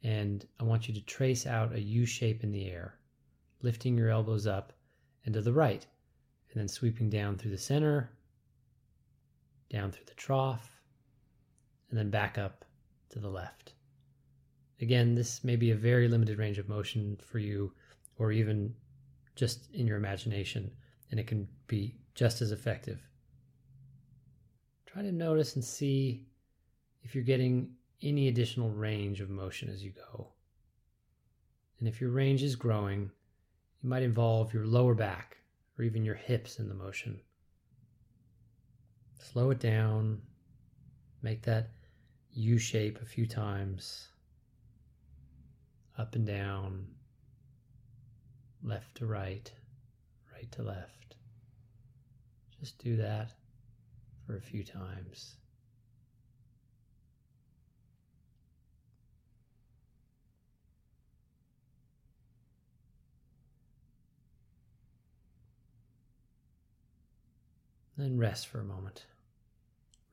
and 0.03 0.45
I 0.59 0.63
want 0.63 0.87
you 0.87 0.93
to 0.95 1.05
trace 1.05 1.45
out 1.45 1.73
a 1.73 1.81
U 1.81 2.05
shape 2.05 2.43
in 2.43 2.51
the 2.51 2.67
air, 2.67 2.95
lifting 3.61 3.95
your 3.95 4.09
elbows 4.09 4.47
up 4.47 4.73
and 5.25 5.33
to 5.35 5.41
the 5.41 5.53
right, 5.53 5.85
and 6.51 6.59
then 6.59 6.67
sweeping 6.67 7.09
down 7.11 7.37
through 7.37 7.51
the 7.51 7.57
center, 7.57 8.09
down 9.69 9.91
through 9.91 10.05
the 10.07 10.15
trough, 10.15 10.81
and 11.89 11.97
then 11.97 12.09
back 12.09 12.39
up 12.39 12.65
to 13.09 13.19
the 13.19 13.29
left. 13.29 13.73
Again, 14.81 15.13
this 15.13 15.43
may 15.43 15.55
be 15.55 15.71
a 15.71 15.75
very 15.75 16.07
limited 16.07 16.39
range 16.39 16.57
of 16.57 16.69
motion 16.69 17.17
for 17.23 17.37
you, 17.37 17.71
or 18.17 18.31
even 18.31 18.73
just 19.35 19.69
in 19.73 19.85
your 19.85 19.97
imagination, 19.97 20.71
and 21.11 21.19
it 21.19 21.27
can 21.27 21.47
be 21.67 21.95
just 22.15 22.41
as 22.41 22.51
effective. 22.51 23.08
Try 24.91 25.03
to 25.03 25.11
notice 25.11 25.53
and 25.53 25.63
see 25.63 26.25
if 27.03 27.13
you're 27.13 27.23
getting 27.23 27.75
any 28.01 28.27
additional 28.27 28.71
range 28.71 29.21
of 29.21 29.29
motion 29.29 29.69
as 29.69 29.83
you 29.83 29.91
go. 29.91 30.29
And 31.77 31.87
if 31.87 32.01
your 32.01 32.09
range 32.09 32.41
is 32.41 32.55
growing, 32.55 33.11
you 33.83 33.89
might 33.89 34.01
involve 34.01 34.51
your 34.51 34.65
lower 34.65 34.95
back 34.95 35.37
or 35.77 35.83
even 35.83 36.03
your 36.03 36.15
hips 36.15 36.57
in 36.57 36.67
the 36.67 36.73
motion. 36.73 37.19
Slow 39.19 39.51
it 39.51 39.59
down, 39.59 40.23
make 41.21 41.43
that 41.43 41.69
U 42.33 42.57
shape 42.57 42.99
a 42.99 43.05
few 43.05 43.27
times, 43.27 44.07
up 45.99 46.15
and 46.15 46.25
down, 46.25 46.87
left 48.63 48.95
to 48.95 49.05
right, 49.05 49.51
right 50.33 50.51
to 50.53 50.63
left. 50.63 51.15
Just 52.59 52.79
do 52.79 52.97
that 52.97 53.33
for 54.29 54.37
a 54.37 54.41
few 54.41 54.63
times. 54.63 55.37
Then 67.97 68.19
rest 68.19 68.49
for 68.49 68.59
a 68.59 68.63
moment, 68.63 69.05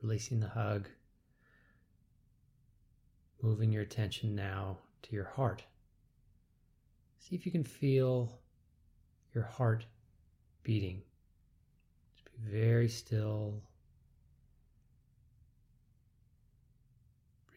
releasing 0.01 0.41
the 0.41 0.49
hug, 0.49 0.89
moving 3.43 3.71
your 3.71 3.83
attention 3.83 4.35
now 4.35 4.79
to 5.03 5.15
your 5.15 5.25
heart. 5.27 5.63
See 7.19 7.37
if 7.37 7.45
you 7.45 7.53
can 7.53 7.65
feel 7.65 8.33
your 9.35 9.45
heart 9.45 9.85
beating. 10.63 11.03
Just 12.15 12.25
be 12.25 12.51
very 12.51 12.89
still, 12.89 13.61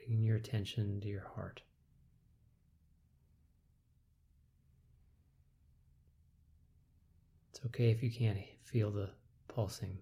bringing 0.10 0.26
your 0.26 0.38
attention 0.38 1.00
to 1.00 1.08
your 1.08 1.28
heart. 1.36 1.62
It's 7.52 7.62
okay 7.68 7.92
if 7.92 8.02
you 8.02 8.10
can't 8.10 8.40
feel 8.64 8.90
the 8.90 9.12
pulsing. 9.48 10.00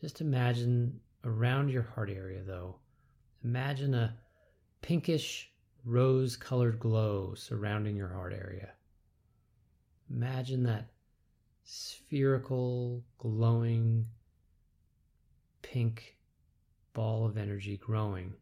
Just 0.00 0.20
imagine 0.20 0.98
around 1.24 1.68
your 1.68 1.84
heart 1.84 2.10
area, 2.10 2.42
though, 2.44 2.76
imagine 3.44 3.94
a 3.94 4.16
pinkish 4.82 5.52
rose 5.84 6.36
colored 6.36 6.80
glow 6.80 7.34
surrounding 7.36 7.94
your 7.94 8.08
heart 8.08 8.32
area. 8.32 8.70
Imagine 10.10 10.64
that 10.64 10.88
spherical, 11.62 13.04
glowing, 13.18 14.06
pink 15.62 16.16
ball 16.92 17.26
of 17.26 17.36
energy 17.36 17.76
growing 17.76 18.34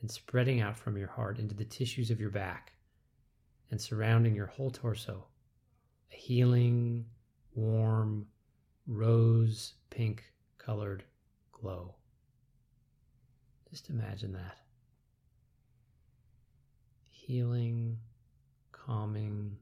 and 0.00 0.10
spreading 0.10 0.60
out 0.60 0.76
from 0.76 0.96
your 0.96 1.08
heart 1.08 1.38
into 1.38 1.54
the 1.54 1.64
tissues 1.64 2.10
of 2.10 2.20
your 2.20 2.30
back 2.30 2.72
and 3.70 3.80
surrounding 3.80 4.34
your 4.34 4.46
whole 4.46 4.70
torso. 4.70 5.26
A 6.12 6.16
healing, 6.16 7.04
warm, 7.54 8.26
rose 8.86 9.74
pink 9.90 10.24
colored 10.58 11.04
glow. 11.52 11.94
Just 13.70 13.90
imagine 13.90 14.32
that. 14.32 14.56
Healing, 17.08 17.98
calming, 18.72 19.56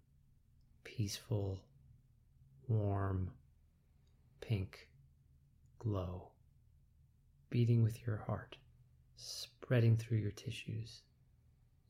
peaceful, 0.85 1.61
warm, 2.68 3.30
pink 4.40 4.88
glow, 5.78 6.28
beating 7.50 7.83
with 7.83 8.07
your 8.07 8.19
heart, 8.19 8.57
spreading 9.17 9.97
through 9.97 10.19
your 10.19 10.31
tissues, 10.31 11.02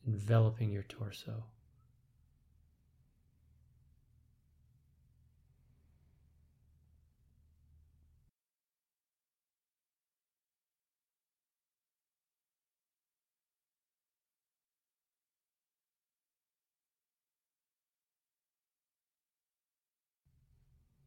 enveloping 0.07 0.71
your 0.71 0.85
torso. 0.85 1.45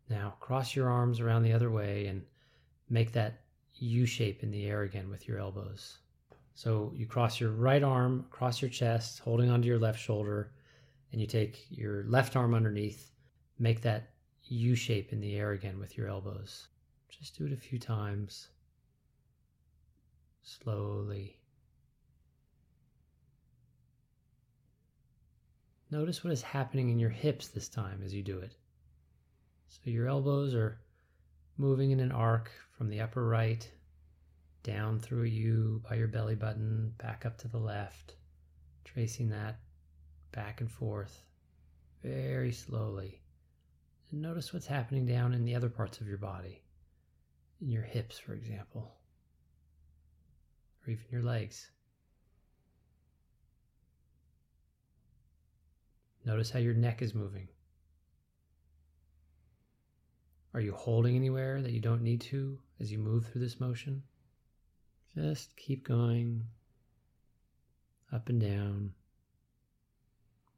Now 0.10 0.34
cross 0.42 0.76
your 0.76 0.90
arms 0.90 1.22
around 1.22 1.44
the 1.44 1.54
other 1.54 1.72
way 1.72 2.08
and 2.08 2.26
make 2.90 3.14
that 3.14 3.40
U 3.82 4.06
shape 4.06 4.44
in 4.44 4.52
the 4.52 4.68
air 4.68 4.84
again 4.84 5.10
with 5.10 5.28
your 5.28 5.40
elbows. 5.40 5.98
So 6.54 6.92
you 6.96 7.06
cross 7.06 7.40
your 7.40 7.52
right 7.52 7.82
arm 7.82 8.26
across 8.32 8.62
your 8.62 8.70
chest, 8.70 9.20
holding 9.20 9.50
onto 9.50 9.68
your 9.68 9.80
left 9.80 10.00
shoulder, 10.00 10.52
and 11.12 11.20
you 11.20 11.28
take 11.28 11.66
your 11.70 12.04
left 12.04 12.36
arm 12.36 12.54
underneath, 12.54 13.12
make 13.58 13.82
that 13.82 14.12
U 14.46 14.76
shape 14.76 15.14
in 15.14 15.20
the 15.20 15.36
air 15.36 15.52
again 15.52 15.80
with 15.80 15.98
your 15.98 16.08
elbows. 16.08 16.68
Just 17.10 17.38
do 17.38 17.46
it 17.46 17.54
a 17.54 17.58
few 17.58 17.80
times. 17.80 18.50
Slowly. 20.44 21.38
Notice 25.90 26.24
what 26.24 26.34
is 26.34 26.42
happening 26.42 26.90
in 26.90 27.00
your 27.00 27.10
hips 27.10 27.48
this 27.48 27.68
time 27.68 28.02
as 28.04 28.14
you 28.14 28.24
do 28.24 28.40
it. 28.40 28.54
So 29.68 29.90
your 29.90 30.08
elbows 30.08 30.54
are 30.54 30.80
moving 31.58 31.92
in 31.92 32.00
an 32.00 32.12
arc 32.12 32.52
from 32.78 32.90
the 32.90 33.02
upper 33.02 33.28
right 33.28 33.70
down 34.64 35.00
through 35.00 35.24
you 35.24 35.82
by 35.90 35.96
your 35.96 36.08
belly 36.08 36.36
button, 36.36 36.94
back 36.98 37.26
up 37.26 37.38
to 37.40 37.48
the 37.48 37.58
left, 37.58 38.16
tracing 38.84 39.30
that 39.30 39.60
back 40.32 40.62
and 40.62 40.72
forth 40.72 41.24
very 42.04 42.52
slowly. 42.52 43.22
And 44.12 44.22
notice 44.22 44.54
what's 44.54 44.68
happening 44.68 45.06
down 45.06 45.34
in 45.34 45.46
the 45.46 45.56
other 45.56 45.70
parts 45.70 46.02
of 46.02 46.08
your 46.08 46.18
body, 46.18 46.62
in 47.62 47.70
your 47.70 47.84
hips, 47.84 48.18
for 48.20 48.34
example, 48.34 48.96
or 50.86 50.92
even 50.92 51.06
your 51.12 51.24
legs. 51.24 51.70
Notice 56.26 56.52
how 56.52 56.60
your 56.60 56.74
neck 56.76 57.02
is 57.02 57.16
moving. 57.16 57.48
Are 60.54 60.60
you 60.60 60.74
holding 60.74 61.16
anywhere 61.16 61.62
that 61.62 61.72
you 61.72 61.80
don't 61.80 62.02
need 62.02 62.20
to 62.22 62.60
as 62.80 62.92
you 62.92 62.98
move 62.98 63.26
through 63.26 63.42
this 63.42 63.60
motion? 63.60 64.04
Just 65.16 65.56
keep 65.56 65.88
going 65.88 66.46
up 68.12 68.28
and 68.28 68.42
down 68.42 68.94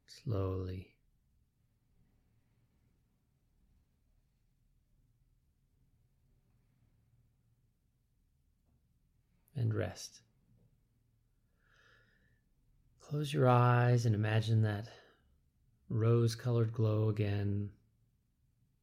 slowly. 0.07 0.89
And 9.55 9.75
rest. 9.75 10.21
Close 12.99 13.31
your 13.31 13.47
eyes 13.47 14.07
and 14.07 14.15
imagine 14.15 14.63
that 14.63 14.87
rose 15.87 16.33
colored 16.33 16.73
glow 16.73 17.09
again, 17.09 17.69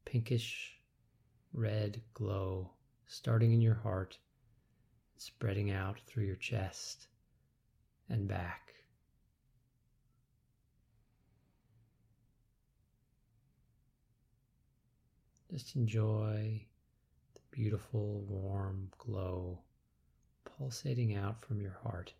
pinkish 0.04 0.79
red 1.52 2.00
glow 2.14 2.70
starting 3.06 3.52
in 3.52 3.60
your 3.60 3.74
heart, 3.74 4.16
spreading 5.16 5.70
out 5.70 6.00
through 6.06 6.24
your 6.24 6.36
chest 6.36 7.08
and 8.08 8.28
back. 8.28 8.74
Just 15.50 15.74
enjoy 15.74 16.64
the 17.34 17.40
beautiful 17.50 18.20
warm 18.28 18.88
glow 18.98 19.58
pulsating 20.44 21.16
out 21.16 21.44
from 21.44 21.60
your 21.60 21.76
heart 21.82 22.12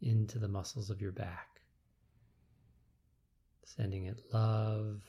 into 0.00 0.38
the 0.38 0.48
muscles 0.48 0.88
of 0.88 1.02
your 1.02 1.12
back, 1.12 1.60
sending 3.64 4.06
it 4.06 4.22
love 4.32 5.02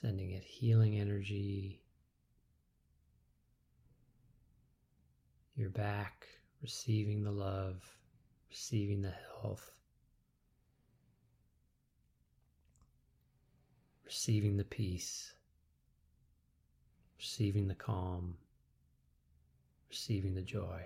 sending 0.00 0.32
it 0.32 0.44
healing 0.44 0.98
energy. 0.98 1.80
Your 5.54 5.70
back 5.70 6.26
receiving 6.60 7.22
the 7.22 7.30
love, 7.30 7.82
receiving 8.50 9.00
the 9.00 9.14
health, 9.40 9.70
receiving 14.04 14.58
the 14.58 14.64
peace, 14.64 15.32
receiving 17.18 17.66
the 17.66 17.74
calm, 17.74 18.36
receiving 19.88 20.34
the 20.34 20.42
joy. 20.42 20.82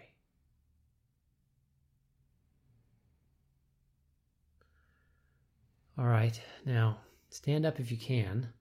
All 5.98 6.06
right, 6.06 6.40
now 6.64 6.98
stand 7.28 7.66
up 7.66 7.80
if 7.80 7.90
you 7.90 7.96
can 7.96 8.52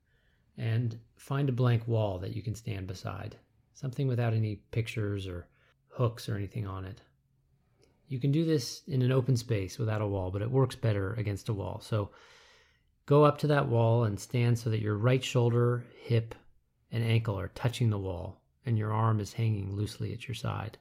and 0.60 1.00
find 1.16 1.48
a 1.48 1.54
blank 1.54 1.88
wall 1.88 2.20
that 2.20 2.36
you 2.36 2.44
can 2.44 2.54
stand 2.54 2.86
beside. 2.86 3.38
Something 3.74 4.08
without 4.08 4.34
any 4.34 4.58
pictures 4.72 5.26
or 5.26 5.48
hooks 5.88 6.28
or 6.28 6.36
anything 6.36 6.68
on 6.68 6.84
it. 6.84 7.02
You 8.10 8.20
can 8.20 8.32
do 8.32 8.44
this 8.44 8.82
in 8.88 9.02
an 9.02 9.12
open 9.12 9.38
space 9.38 9.80
without 9.80 10.02
a 10.02 10.08
wall, 10.08 10.32
but 10.32 10.42
it 10.42 10.52
works 10.52 10.76
better 10.76 11.14
against 11.14 11.48
a 11.48 11.54
wall. 11.54 11.80
So 11.82 12.10
go 13.06 13.24
up 13.24 13.38
to 13.40 13.48
that 13.48 13.70
wall 13.70 14.04
and 14.04 14.20
stand 14.20 14.60
so 14.60 14.70
that 14.70 14.82
your 14.82 14.98
right 14.98 15.24
shoulder, 15.24 15.86
hip, 16.02 16.36
and 16.92 17.04
ankle 17.04 17.40
are 17.40 17.50
touching 17.50 17.90
the 17.90 17.98
wall 17.98 18.42
and 18.66 18.78
your 18.78 18.92
arm 18.92 19.20
is 19.20 19.34
hanging 19.34 19.74
loosely 19.74 20.12
at 20.12 20.28
your 20.28 20.36
side. 20.36 20.78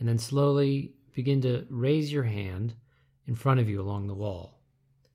And 0.00 0.08
then 0.08 0.18
slowly 0.18 0.94
begin 1.14 1.40
to 1.42 1.64
raise 1.70 2.12
your 2.12 2.24
hand 2.24 2.74
in 3.26 3.36
front 3.36 3.60
of 3.60 3.68
you 3.68 3.80
along 3.80 4.08
the 4.08 4.14
wall. 4.14 4.58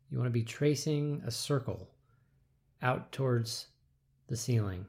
You 0.10 0.18
want 0.18 0.28
to 0.28 0.32
be 0.32 0.44
tracing 0.44 1.22
a 1.26 1.32
circle 1.32 1.90
out 2.84 3.12
towards 3.12 3.68
the 4.28 4.38
ceiling. 4.38 4.86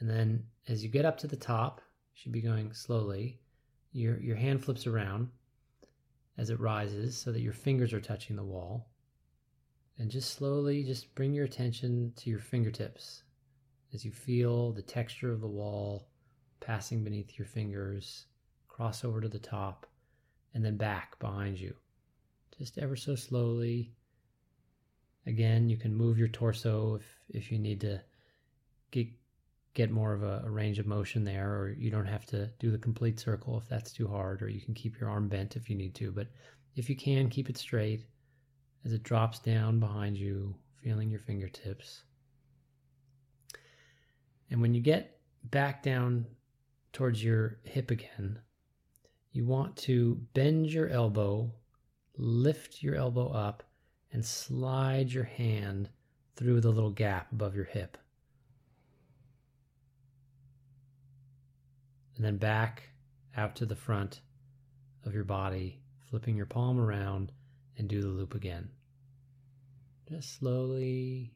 And 0.00 0.08
then 0.08 0.44
as 0.68 0.82
you 0.82 0.88
get 0.88 1.04
up 1.04 1.18
to 1.18 1.26
the 1.26 1.36
top, 1.36 1.80
you 2.14 2.20
should 2.22 2.32
be 2.32 2.40
going 2.40 2.72
slowly. 2.72 3.40
Your, 3.92 4.18
your 4.20 4.36
hand 4.36 4.64
flips 4.64 4.86
around 4.86 5.28
as 6.38 6.50
it 6.50 6.60
rises 6.60 7.16
so 7.16 7.30
that 7.32 7.42
your 7.42 7.52
fingers 7.52 7.92
are 7.92 8.00
touching 8.00 8.36
the 8.36 8.42
wall. 8.42 8.88
And 9.98 10.10
just 10.10 10.34
slowly 10.34 10.82
just 10.82 11.14
bring 11.14 11.34
your 11.34 11.44
attention 11.44 12.12
to 12.16 12.30
your 12.30 12.40
fingertips 12.40 13.22
as 13.92 14.04
you 14.04 14.10
feel 14.10 14.72
the 14.72 14.82
texture 14.82 15.30
of 15.32 15.40
the 15.40 15.46
wall 15.46 16.08
passing 16.64 17.04
beneath 17.04 17.38
your 17.38 17.46
fingers, 17.46 18.24
cross 18.68 19.04
over 19.04 19.20
to 19.20 19.28
the 19.28 19.38
top, 19.38 19.86
and 20.54 20.64
then 20.64 20.76
back 20.76 21.18
behind 21.18 21.60
you. 21.60 21.74
Just 22.58 22.78
ever 22.78 22.96
so 22.96 23.14
slowly. 23.14 23.92
Again, 25.26 25.68
you 25.68 25.76
can 25.76 25.94
move 25.94 26.18
your 26.18 26.28
torso 26.28 26.96
if, 26.96 27.04
if 27.30 27.52
you 27.52 27.58
need 27.58 27.80
to 27.80 28.00
get, 28.90 29.08
get 29.72 29.90
more 29.90 30.12
of 30.12 30.22
a, 30.22 30.42
a 30.44 30.50
range 30.50 30.78
of 30.78 30.86
motion 30.86 31.24
there, 31.24 31.50
or 31.50 31.74
you 31.78 31.90
don't 31.90 32.06
have 32.06 32.26
to 32.26 32.50
do 32.58 32.70
the 32.70 32.78
complete 32.78 33.18
circle 33.18 33.56
if 33.56 33.68
that's 33.68 33.92
too 33.92 34.06
hard, 34.06 34.42
or 34.42 34.48
you 34.48 34.60
can 34.60 34.74
keep 34.74 35.00
your 35.00 35.08
arm 35.08 35.28
bent 35.28 35.56
if 35.56 35.70
you 35.70 35.76
need 35.76 35.94
to. 35.94 36.12
But 36.12 36.28
if 36.76 36.90
you 36.90 36.96
can, 36.96 37.30
keep 37.30 37.48
it 37.48 37.56
straight 37.56 38.04
as 38.84 38.92
it 38.92 39.02
drops 39.02 39.38
down 39.38 39.80
behind 39.80 40.18
you, 40.18 40.54
feeling 40.82 41.10
your 41.10 41.20
fingertips. 41.20 42.02
And 44.50 44.60
when 44.60 44.74
you 44.74 44.82
get 44.82 45.18
back 45.44 45.82
down 45.82 46.26
towards 46.92 47.24
your 47.24 47.58
hip 47.64 47.90
again, 47.90 48.38
you 49.32 49.46
want 49.46 49.76
to 49.78 50.20
bend 50.34 50.66
your 50.66 50.88
elbow, 50.88 51.50
lift 52.16 52.82
your 52.82 52.94
elbow 52.94 53.28
up, 53.30 53.62
and 54.14 54.24
slide 54.24 55.12
your 55.12 55.24
hand 55.24 55.90
through 56.36 56.60
the 56.60 56.70
little 56.70 56.92
gap 56.92 57.32
above 57.32 57.56
your 57.56 57.64
hip. 57.64 57.98
And 62.14 62.24
then 62.24 62.36
back 62.36 62.90
out 63.36 63.56
to 63.56 63.66
the 63.66 63.74
front 63.74 64.20
of 65.04 65.14
your 65.14 65.24
body, 65.24 65.80
flipping 65.98 66.36
your 66.36 66.46
palm 66.46 66.78
around 66.78 67.32
and 67.76 67.88
do 67.88 68.00
the 68.00 68.08
loop 68.08 68.36
again. 68.36 68.68
Just 70.08 70.38
slowly 70.38 71.34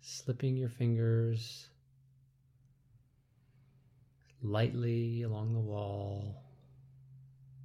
slipping 0.00 0.56
your 0.56 0.70
fingers 0.70 1.68
lightly 4.42 5.22
along 5.22 5.52
the 5.52 5.60
wall 5.60 6.42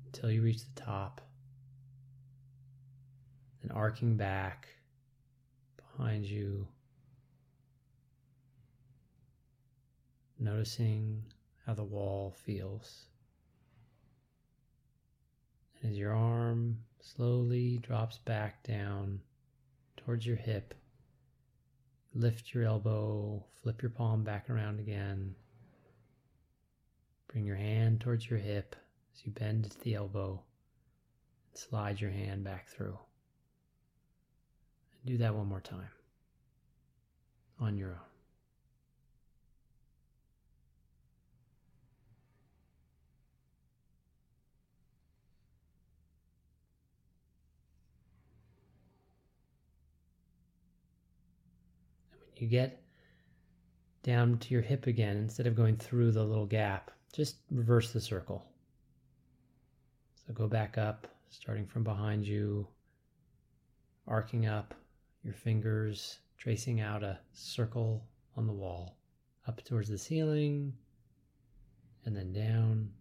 until 0.08 0.30
you 0.30 0.42
reach 0.42 0.60
the 0.66 0.82
top, 0.82 1.22
then 3.68 3.78
arcing 3.78 4.16
back 4.16 4.68
behind 5.78 6.26
you, 6.26 6.68
noticing 10.40 11.24
how 11.66 11.74
the 11.74 11.84
wall 11.84 12.36
feels. 12.46 13.06
And 15.82 15.92
as 15.92 15.98
your 15.98 16.14
arm 16.14 16.80
slowly 17.02 17.78
drops 17.78 18.18
back 18.20 18.64
down 18.64 19.20
towards 19.98 20.26
your 20.26 20.38
hip, 20.38 20.74
Lift 22.14 22.52
your 22.52 22.64
elbow, 22.64 23.44
flip 23.62 23.84
your 23.84 23.92
palm 23.92 24.24
back 24.24 24.50
around 24.50 24.80
again. 24.80 25.36
Bring 27.28 27.46
your 27.46 27.58
hand 27.58 28.02
towards 28.02 28.28
your 28.28 28.40
hip 28.40 28.76
as 29.14 29.24
you 29.24 29.32
bend 29.32 29.76
the 29.84 29.94
elbow 29.94 30.42
and 31.52 31.60
slide 31.60 32.02
your 32.02 32.10
hand 32.10 32.44
back 32.44 32.70
through. 32.70 32.98
Do 35.08 35.18
that 35.20 35.34
one 35.34 35.48
more 35.48 35.62
time 35.62 35.88
on 37.62 37.78
your 37.78 37.92
own. 37.92 37.96
And 52.12 52.20
when 52.20 52.32
you 52.36 52.48
get 52.48 52.84
down 54.04 54.38
to 54.40 54.54
your 54.54 54.62
hip 54.62 54.88
again, 54.88 55.16
instead 55.16 55.48
of 55.48 55.56
going 55.56 55.78
through 55.78 56.12
the 56.12 56.26
little 56.26 56.46
gap, 56.46 56.92
just 57.14 57.38
reverse 57.50 57.94
the 57.94 58.02
circle. 58.02 58.46
So 60.28 60.34
go 60.34 60.48
back 60.48 60.78
up, 60.78 61.08
starting 61.30 61.66
from 61.66 61.86
behind 61.86 62.28
you, 62.28 62.68
arcing 64.06 64.48
up 64.48 64.74
your 65.24 65.34
fingers, 65.34 66.20
tracing 66.38 66.80
out 66.80 67.04
a 67.04 67.20
circle 67.34 68.04
on 68.36 68.48
the 68.48 68.54
wall, 68.54 68.98
up 69.48 69.64
towards 69.64 69.90
the 69.90 69.98
ceiling, 69.98 70.74
and 72.06 72.16
then 72.16 72.32
down. 72.32 72.92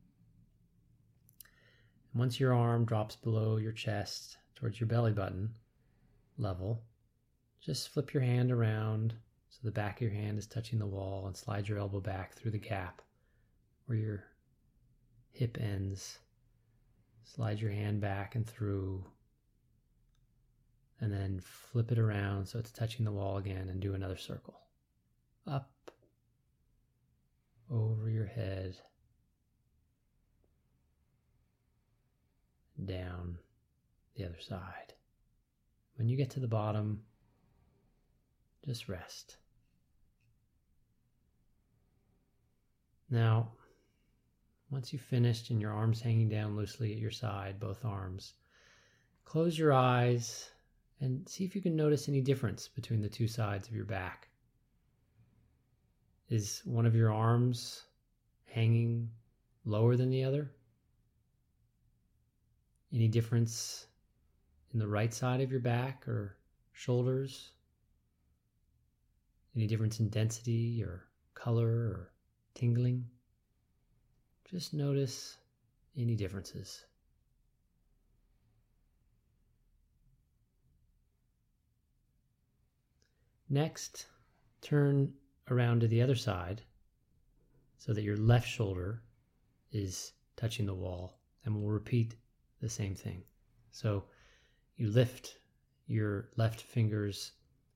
And 2.13 2.21
once 2.21 2.41
your 2.41 2.55
arm 2.55 2.85
drops 2.85 3.17
below 3.17 3.59
your 3.59 3.73
chest 3.73 4.39
towards 4.55 4.81
your 4.81 4.89
belly 4.89 5.13
button 5.13 5.55
level, 6.39 6.83
just 7.61 7.91
flip 7.91 8.15
your 8.15 8.23
hand 8.23 8.51
around 8.51 9.15
so 9.49 9.59
the 9.63 9.71
back 9.71 9.97
of 9.97 10.03
your 10.03 10.11
hand 10.11 10.39
is 10.39 10.47
touching 10.47 10.79
the 10.79 10.87
wall 10.87 11.27
and 11.27 11.37
slide 11.37 11.69
your 11.69 11.79
elbow 11.79 12.01
back 12.01 12.35
through 12.35 12.51
the 12.51 12.59
gap 12.59 13.03
where 13.87 13.99
your 13.99 14.25
hip 15.33 15.59
ends. 15.61 16.19
Slide 17.25 17.61
your 17.61 17.71
hand 17.71 18.01
back 18.01 18.35
and 18.35 18.47
through. 18.47 19.05
And 21.01 21.13
then 21.13 21.41
flip 21.41 21.93
it 21.93 21.99
around 21.99 22.47
so 22.47 22.59
it's 22.59 22.71
touching 22.71 23.05
the 23.05 23.13
wall 23.13 23.37
again 23.37 23.69
and 23.69 23.81
do 23.81 23.95
another 23.95 24.17
circle. 24.17 24.61
Up, 25.47 25.71
over 27.71 28.09
your 28.09 28.27
head, 28.27 28.77
down 32.85 33.39
the 34.17 34.25
other 34.25 34.41
side. 34.41 34.95
When 35.97 36.09
you 36.09 36.17
get 36.17 36.31
to 36.31 36.41
the 36.41 36.49
bottom, 36.49 37.03
just 38.65 38.89
rest. 38.89 39.37
Now, 43.09 43.53
once 44.71 44.93
you've 44.93 45.03
finished 45.03 45.51
and 45.51 45.61
your 45.61 45.73
arms 45.73 46.01
hanging 46.01 46.29
down 46.29 46.57
loosely 46.57 46.93
at 46.93 46.99
your 46.99 47.13
side, 47.13 47.61
both 47.61 47.85
arms, 47.85 48.35
close 49.25 49.57
your 49.57 49.73
eyes 49.73 50.51
and 51.01 51.29
see 51.29 51.45
if 51.45 51.55
you 51.55 51.61
can 51.61 51.77
notice 51.77 52.09
any 52.09 52.21
difference 52.21 52.69
between 52.69 53.03
the 53.03 53.09
two 53.09 53.29
sides 53.29 53.69
of 53.69 53.75
your 53.75 53.85
back. 53.85 54.29
Is 56.29 56.63
one 56.65 56.87
of 56.87 56.97
your 56.97 57.13
arms 57.13 57.83
hanging 58.47 59.11
lower 59.65 59.97
than 59.97 60.11
the 60.11 60.25
other? 60.25 60.51
Any 62.93 63.09
difference 63.09 63.87
in 64.73 64.79
the 64.79 64.89
right 64.89 65.13
side 65.13 65.41
of 65.41 65.51
your 65.51 65.61
back 65.61 66.09
or 66.09 66.37
shoulders? 66.73 67.51
Any 69.55 69.67
difference 69.67 70.01
in 70.01 70.09
density 70.09 70.83
or 70.83 71.05
color 71.35 71.69
or 71.69 72.13
tingling? 72.55 73.05
Just 74.51 74.75
notice 74.75 75.37
any 75.97 76.15
differences. 76.15 76.85
Next, 83.49 84.07
turn 84.61 85.15
around 85.49 85.81
to 85.81 85.87
the 85.87 86.03
other 86.03 86.17
side 86.17 86.63
so 87.79 87.93
that 87.93 88.03
your 88.03 88.17
left 88.17 88.49
shoulder 88.49 89.03
is 89.71 90.15
touching 90.35 90.67
the 90.67 90.75
wall, 90.75 91.21
and 91.45 91.55
we'll 91.55 91.71
repeat 91.71 92.17
the 92.61 92.69
same 92.69 92.97
thing. 92.97 93.23
So 93.71 94.05
you 94.77 94.89
lift 94.89 95.39
your 95.87 96.31
left 96.37 96.61
fingers 96.61 97.33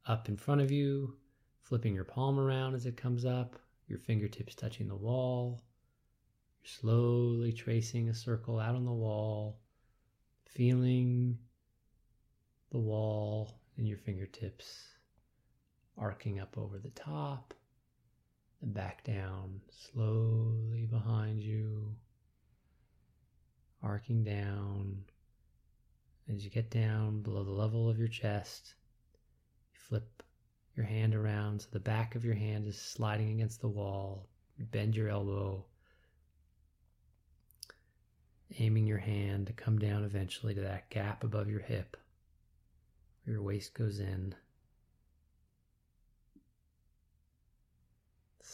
up 0.07 0.29
in 0.29 0.37
front 0.37 0.61
of 0.61 0.73
you, 0.73 1.17
flipping 1.61 1.95
your 1.95 2.05
palm 2.05 2.41
around 2.41 2.75
as 2.75 2.87
it 2.87 2.97
comes 2.97 3.25
up, 3.25 3.57
your 3.87 3.99
fingertips 3.99 4.57
touching 4.57 4.89
the 4.89 4.97
wall. 4.97 5.63
You're 6.63 6.69
slowly 6.69 7.53
tracing 7.53 8.09
a 8.09 8.15
circle 8.15 8.59
out 8.59 8.75
on 8.75 8.85
the 8.85 8.93
wall, 8.93 9.61
feeling 10.47 11.39
the 12.71 12.79
wall 12.79 13.61
in 13.77 13.87
your 13.87 13.99
fingertips 13.99 14.89
arcing 15.99 16.41
up 16.41 16.57
over 16.57 16.79
the 16.79 16.91
top 16.91 17.55
and 18.63 18.75
back 18.75 19.05
down 19.05 19.61
slowly 19.71 20.87
behind 20.87 21.43
you, 21.43 21.95
arcing 23.83 24.25
down. 24.25 25.05
As 26.29 26.45
you 26.45 26.51
get 26.51 26.71
down 26.71 27.23
below 27.23 27.43
the 27.43 27.51
level 27.51 27.89
of 27.89 27.99
your 27.99 28.09
chest, 28.09 28.75
you 29.73 29.81
flip 29.81 30.23
your 30.77 30.87
hand 30.87 31.15
around 31.15 31.63
so 31.63 31.69
the 31.73 31.81
back 31.81 32.15
of 32.15 32.25
your 32.25 32.35
hand 32.35 32.67
is 32.67 32.81
sliding 32.81 33.33
against 33.33 33.61
the 33.61 33.69
wall. 33.69 34.29
You 34.57 34.65
bend 34.67 34.95
your 34.95 35.09
elbow, 35.09 35.65
aiming 38.59 38.87
your 38.87 38.99
hand 38.99 39.47
to 39.49 39.53
come 39.53 39.79
down 39.79 40.05
eventually 40.05 40.55
to 40.55 40.61
that 40.61 40.91
gap 40.91 41.25
above 41.25 41.49
your 41.49 41.61
hip 41.61 41.97
where 43.25 43.35
your 43.35 43.43
waist 43.43 43.75
goes 43.75 43.99
in. 43.99 44.35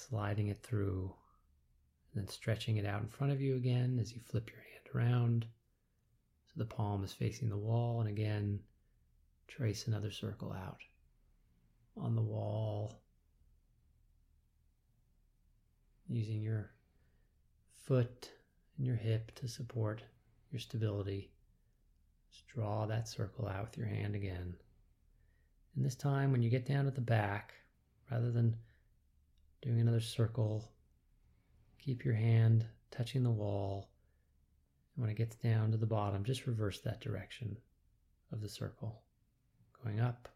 Sliding 0.09 0.49
it 0.49 0.63
through, 0.63 1.13
and 2.13 2.23
then 2.23 2.29
stretching 2.29 2.77
it 2.77 2.87
out 2.87 3.03
in 3.03 3.09
front 3.09 3.33
of 3.33 3.41
you 3.41 3.57
again 3.57 3.99
as 4.01 4.13
you 4.13 4.21
flip 4.21 4.51
your 4.51 4.61
hand 4.61 5.13
around. 5.13 5.47
So 6.47 6.53
the 6.57 6.65
palm 6.65 7.05
is 7.05 7.13
facing 7.13 7.49
the 7.49 7.57
wall, 7.57 8.01
and 8.01 8.09
again, 8.09 8.61
trace 9.49 9.87
another 9.87 10.11
circle 10.11 10.53
out 10.53 10.81
on 11.97 12.15
the 12.15 12.23
wall. 12.23 13.01
Using 16.09 16.41
your 16.41 16.71
foot 17.85 18.31
and 18.79 18.87
your 18.87 18.97
hip 18.97 19.35
to 19.37 19.49
support 19.49 20.03
your 20.53 20.61
stability. 20.61 21.31
Just 22.31 22.47
draw 22.49 22.87
that 22.87 23.09
circle 23.09 23.49
out 23.49 23.67
with 23.67 23.79
your 23.79 23.89
hand 23.89 24.15
again. 24.15 24.55
And 25.75 25.85
this 25.85 25.97
time, 25.97 26.33
when 26.33 26.43
you 26.43 26.51
get 26.51 26.67
down 26.67 26.87
at 26.87 26.95
the 26.95 27.01
back, 27.01 27.55
rather 28.11 28.31
than 28.31 28.57
doing 29.67 29.81
another 29.81 30.01
circle. 30.01 30.71
Keep 31.81 32.05
your 32.05 32.15
hand 32.15 32.65
touching 32.93 33.25
the 33.25 33.31
wall. 33.31 33.91
And 34.95 35.03
when 35.03 35.11
it 35.11 35.19
gets 35.19 35.35
down 35.35 35.73
to 35.73 35.77
the 35.77 35.87
bottom, 35.87 36.23
just 36.23 36.47
reverse 36.47 36.81
that 36.81 37.01
direction 37.01 37.57
of 38.33 38.41
the 38.41 38.49
circle. 38.49 39.03
Going 39.83 39.99
up 39.99 40.29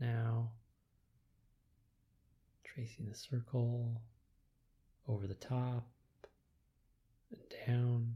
now, 0.00 0.52
tracing 2.64 3.06
the 3.06 3.14
circle 3.14 4.00
over 5.06 5.26
the 5.26 5.34
top 5.34 5.86
and 7.30 7.40
down. 7.66 8.14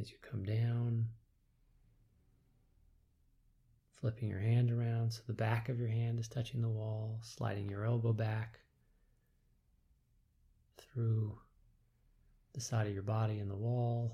As 0.00 0.10
you 0.10 0.16
come 0.28 0.44
down, 0.44 1.06
flipping 4.00 4.28
your 4.28 4.38
hand 4.38 4.70
around 4.70 5.12
so 5.12 5.20
the 5.26 5.32
back 5.32 5.68
of 5.68 5.78
your 5.78 5.88
hand 5.88 6.18
is 6.20 6.28
touching 6.28 6.62
the 6.62 6.68
wall, 6.68 7.18
sliding 7.22 7.68
your 7.68 7.84
elbow 7.84 8.12
back 8.12 8.60
through 10.76 11.36
the 12.54 12.60
side 12.60 12.86
of 12.86 12.94
your 12.94 13.02
body 13.02 13.38
and 13.38 13.50
the 13.50 13.56
wall, 13.56 14.12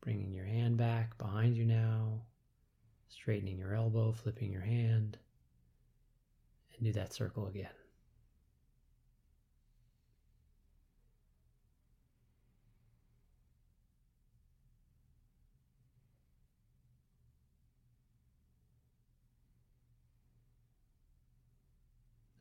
bringing 0.00 0.32
your 0.32 0.44
hand 0.44 0.76
back 0.76 1.16
behind 1.18 1.56
you 1.56 1.64
now, 1.64 2.22
straightening 3.08 3.58
your 3.58 3.74
elbow, 3.74 4.12
flipping 4.12 4.50
your 4.50 4.62
hand, 4.62 5.18
and 6.76 6.84
do 6.84 6.92
that 6.92 7.12
circle 7.12 7.46
again. 7.46 7.68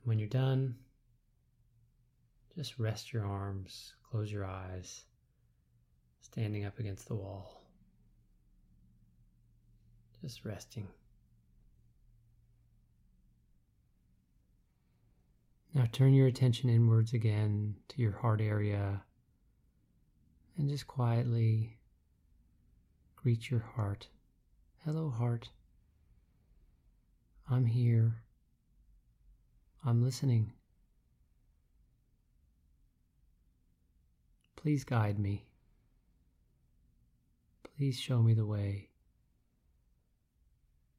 When 0.05 0.19
you're 0.19 0.27
done, 0.27 0.75
just 2.55 2.77
rest 2.77 3.11
your 3.11 3.25
arms, 3.25 3.95
close 4.07 4.31
your 4.31 4.45
eyes, 4.45 5.03
standing 6.21 6.63
up 6.63 6.77
against 6.77 7.07
the 7.07 7.15
wall. 7.15 7.63
Just 10.21 10.45
resting. 10.45 10.87
Now 15.73 15.87
turn 15.91 16.13
your 16.13 16.27
attention 16.27 16.69
inwards 16.69 17.13
again 17.13 17.75
to 17.89 18.01
your 18.01 18.13
heart 18.13 18.41
area 18.41 19.01
and 20.55 20.69
just 20.69 20.85
quietly 20.85 21.79
greet 23.15 23.49
your 23.49 23.65
heart. 23.75 24.07
Hello, 24.85 25.09
heart. 25.09 25.49
I'm 27.49 27.65
here. 27.65 28.24
I'm 29.87 30.01
listening. 30.01 30.51
Please 34.55 34.83
guide 34.83 35.19
me. 35.19 35.45
Please 37.77 37.99
show 37.99 38.23
me 38.23 38.33
the 38.33 38.47
way. 38.47 38.89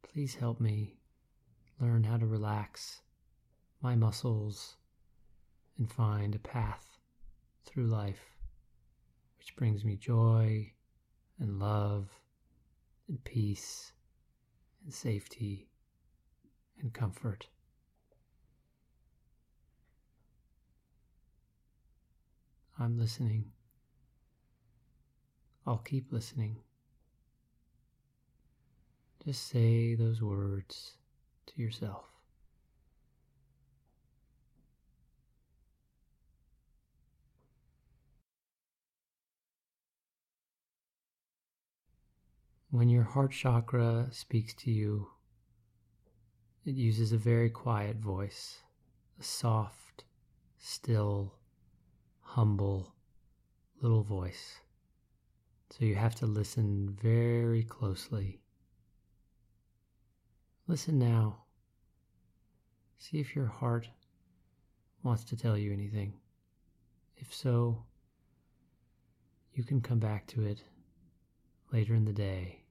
Please 0.04 0.36
help 0.36 0.60
me 0.60 1.00
learn 1.80 2.04
how 2.04 2.16
to 2.16 2.26
relax 2.26 3.00
my 3.82 3.96
muscles 3.96 4.76
and 5.78 5.90
find 5.90 6.36
a 6.36 6.38
path 6.38 6.86
through 7.64 7.88
life 7.88 8.36
which 9.36 9.56
brings 9.56 9.84
me 9.84 9.96
joy 9.96 10.72
and 11.40 11.58
love 11.58 12.08
and 13.08 13.22
peace 13.24 13.92
and 14.84 14.94
safety 14.94 15.68
and 16.80 16.94
comfort. 16.94 17.48
I'm 22.78 22.98
listening. 22.98 23.52
I'll 25.66 25.78
keep 25.78 26.12
listening. 26.12 26.58
Just 29.24 29.48
say 29.48 29.94
those 29.94 30.20
words 30.22 30.92
to 31.46 31.60
yourself. 31.60 32.04
When 42.70 42.90
your 42.90 43.04
heart 43.04 43.32
chakra 43.32 44.08
speaks 44.10 44.52
to 44.56 44.70
you, 44.70 45.08
it 46.66 46.74
uses 46.74 47.10
a 47.10 47.16
very 47.16 47.48
quiet 47.48 47.96
voice, 47.96 48.58
a 49.18 49.22
soft, 49.22 50.04
still, 50.58 51.38
humble 52.36 52.92
little 53.80 54.02
voice. 54.02 54.60
So 55.70 55.86
you 55.86 55.94
have 55.94 56.14
to 56.16 56.26
listen 56.26 56.94
very 57.02 57.62
closely. 57.62 58.42
Listen 60.66 60.98
now. 60.98 61.44
See 62.98 63.20
if 63.20 63.34
your 63.34 63.46
heart 63.46 63.88
wants 65.02 65.24
to 65.24 65.36
tell 65.36 65.56
you 65.56 65.72
anything. 65.72 66.12
If 67.16 67.32
so, 67.32 67.86
you 69.54 69.64
can 69.64 69.80
come 69.80 69.98
back 69.98 70.26
to 70.26 70.42
it 70.42 70.62
later 71.72 71.94
in 71.94 72.04
the 72.04 72.12
day. 72.12 72.64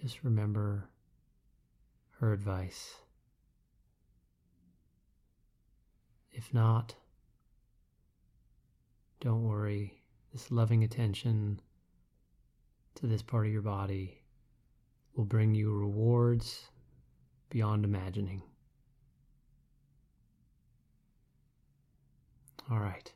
Just 0.00 0.22
remember 0.22 0.90
her 2.20 2.32
advice. 2.32 2.94
If 6.30 6.54
not, 6.54 6.94
don't 9.24 9.42
worry, 9.42 9.94
this 10.32 10.50
loving 10.50 10.84
attention 10.84 11.58
to 12.94 13.06
this 13.06 13.22
part 13.22 13.46
of 13.46 13.52
your 13.52 13.62
body 13.62 14.20
will 15.16 15.24
bring 15.24 15.54
you 15.54 15.72
rewards 15.72 16.68
beyond 17.48 17.86
imagining. 17.86 18.42
All 22.70 22.78
right. 22.80 23.10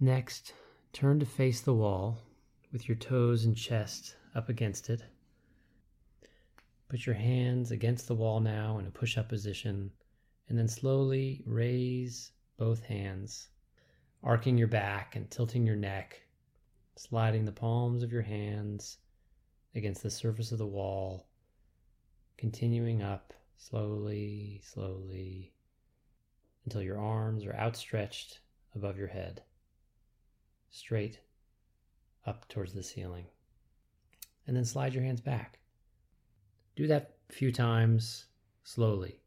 Next, 0.00 0.54
turn 0.94 1.20
to 1.20 1.26
face 1.26 1.60
the 1.60 1.74
wall 1.74 2.18
with 2.72 2.88
your 2.88 2.96
toes 2.96 3.44
and 3.44 3.54
chest 3.54 4.16
up 4.34 4.48
against 4.48 4.88
it. 4.88 5.02
Put 6.88 7.04
your 7.04 7.14
hands 7.14 7.72
against 7.72 8.08
the 8.08 8.14
wall 8.14 8.40
now 8.40 8.78
in 8.78 8.86
a 8.86 8.90
push 8.90 9.18
up 9.18 9.28
position, 9.28 9.90
and 10.48 10.56
then 10.56 10.68
slowly 10.68 11.42
raise 11.44 12.32
both 12.56 12.82
hands, 12.84 13.48
arcing 14.22 14.58
your 14.58 14.68
back 14.68 15.16
and 15.16 15.30
tilting 15.30 15.66
your 15.66 15.76
neck, 15.76 16.20
sliding 16.96 17.44
the 17.44 17.52
palms 17.52 18.02
of 18.02 18.12
your 18.12 18.22
hands 18.22 18.98
against 19.74 20.02
the 20.02 20.10
surface 20.10 20.52
of 20.52 20.58
the 20.58 20.66
wall, 20.66 21.26
continuing 22.36 23.02
up 23.02 23.32
slowly, 23.56 24.60
slowly, 24.64 25.52
until 26.64 26.82
your 26.82 26.98
arms 26.98 27.44
are 27.44 27.54
outstretched 27.54 28.40
above 28.74 28.98
your 28.98 29.08
head, 29.08 29.42
straight 30.70 31.20
up 32.26 32.48
towards 32.48 32.72
the 32.72 32.82
ceiling. 32.82 33.26
And 34.46 34.56
then 34.56 34.64
slide 34.64 34.94
your 34.94 35.02
hands 35.04 35.20
back. 35.20 35.58
Do 36.76 36.86
that 36.88 37.16
a 37.30 37.32
few 37.32 37.52
times 37.52 38.26
slowly. 38.64 39.20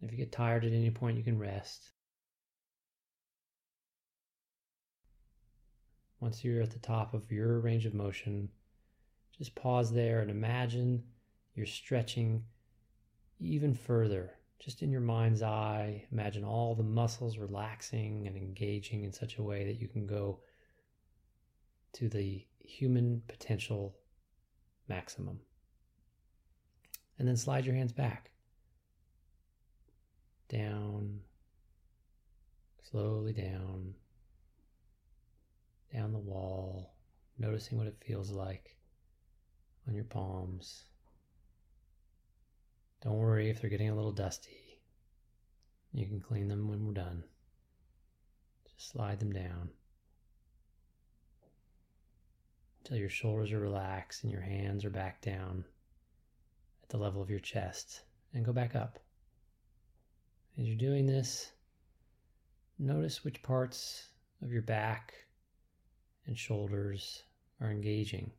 If 0.00 0.10
you 0.10 0.16
get 0.16 0.32
tired 0.32 0.64
at 0.64 0.72
any 0.72 0.90
point, 0.90 1.16
you 1.16 1.24
can 1.24 1.38
rest. 1.38 1.90
Once 6.20 6.44
you're 6.44 6.62
at 6.62 6.70
the 6.70 6.78
top 6.78 7.14
of 7.14 7.30
your 7.30 7.60
range 7.60 7.86
of 7.86 7.94
motion, 7.94 8.48
just 9.36 9.54
pause 9.54 9.92
there 9.92 10.20
and 10.20 10.30
imagine 10.30 11.02
you're 11.54 11.66
stretching 11.66 12.42
even 13.38 13.74
further. 13.74 14.32
Just 14.58 14.82
in 14.82 14.90
your 14.90 15.02
mind's 15.02 15.42
eye, 15.42 16.06
imagine 16.10 16.44
all 16.44 16.74
the 16.74 16.82
muscles 16.82 17.36
relaxing 17.36 18.26
and 18.26 18.36
engaging 18.36 19.04
in 19.04 19.12
such 19.12 19.36
a 19.36 19.42
way 19.42 19.64
that 19.64 19.80
you 19.80 19.88
can 19.88 20.06
go 20.06 20.40
to 21.92 22.08
the 22.08 22.46
human 22.58 23.22
potential 23.28 23.96
maximum. 24.88 25.40
And 27.18 27.28
then 27.28 27.36
slide 27.36 27.66
your 27.66 27.74
hands 27.74 27.92
back. 27.92 28.30
Down, 30.48 31.20
slowly 32.90 33.32
down, 33.32 33.94
down 35.92 36.12
the 36.12 36.18
wall, 36.18 36.94
noticing 37.38 37.78
what 37.78 37.86
it 37.86 38.02
feels 38.06 38.30
like 38.30 38.76
on 39.88 39.94
your 39.94 40.04
palms. 40.04 40.84
Don't 43.02 43.18
worry 43.18 43.50
if 43.50 43.60
they're 43.60 43.70
getting 43.70 43.90
a 43.90 43.94
little 43.94 44.12
dusty. 44.12 44.80
You 45.92 46.06
can 46.06 46.20
clean 46.20 46.48
them 46.48 46.68
when 46.68 46.86
we're 46.86 46.92
done. 46.92 47.24
Just 48.64 48.90
slide 48.90 49.18
them 49.18 49.32
down 49.32 49.70
until 52.86 52.98
your 52.98 53.08
shoulders 53.08 53.50
are 53.50 53.58
relaxed 53.58 54.22
and 54.22 54.30
your 54.30 54.42
hands 54.42 54.84
are 54.84 54.90
back 54.90 55.20
down 55.20 55.64
at 56.82 56.88
the 56.88 56.98
level 56.98 57.20
of 57.20 57.30
your 57.30 57.40
chest 57.40 58.02
and 58.32 58.44
go 58.44 58.52
back 58.52 58.76
up. 58.76 59.00
As 60.58 60.66
you're 60.66 60.76
doing 60.76 61.04
this, 61.04 61.52
notice 62.78 63.22
which 63.22 63.42
parts 63.42 64.08
of 64.42 64.50
your 64.50 64.62
back 64.62 65.12
and 66.26 66.36
shoulders 66.36 67.24
are 67.60 67.70
engaging 67.70 68.30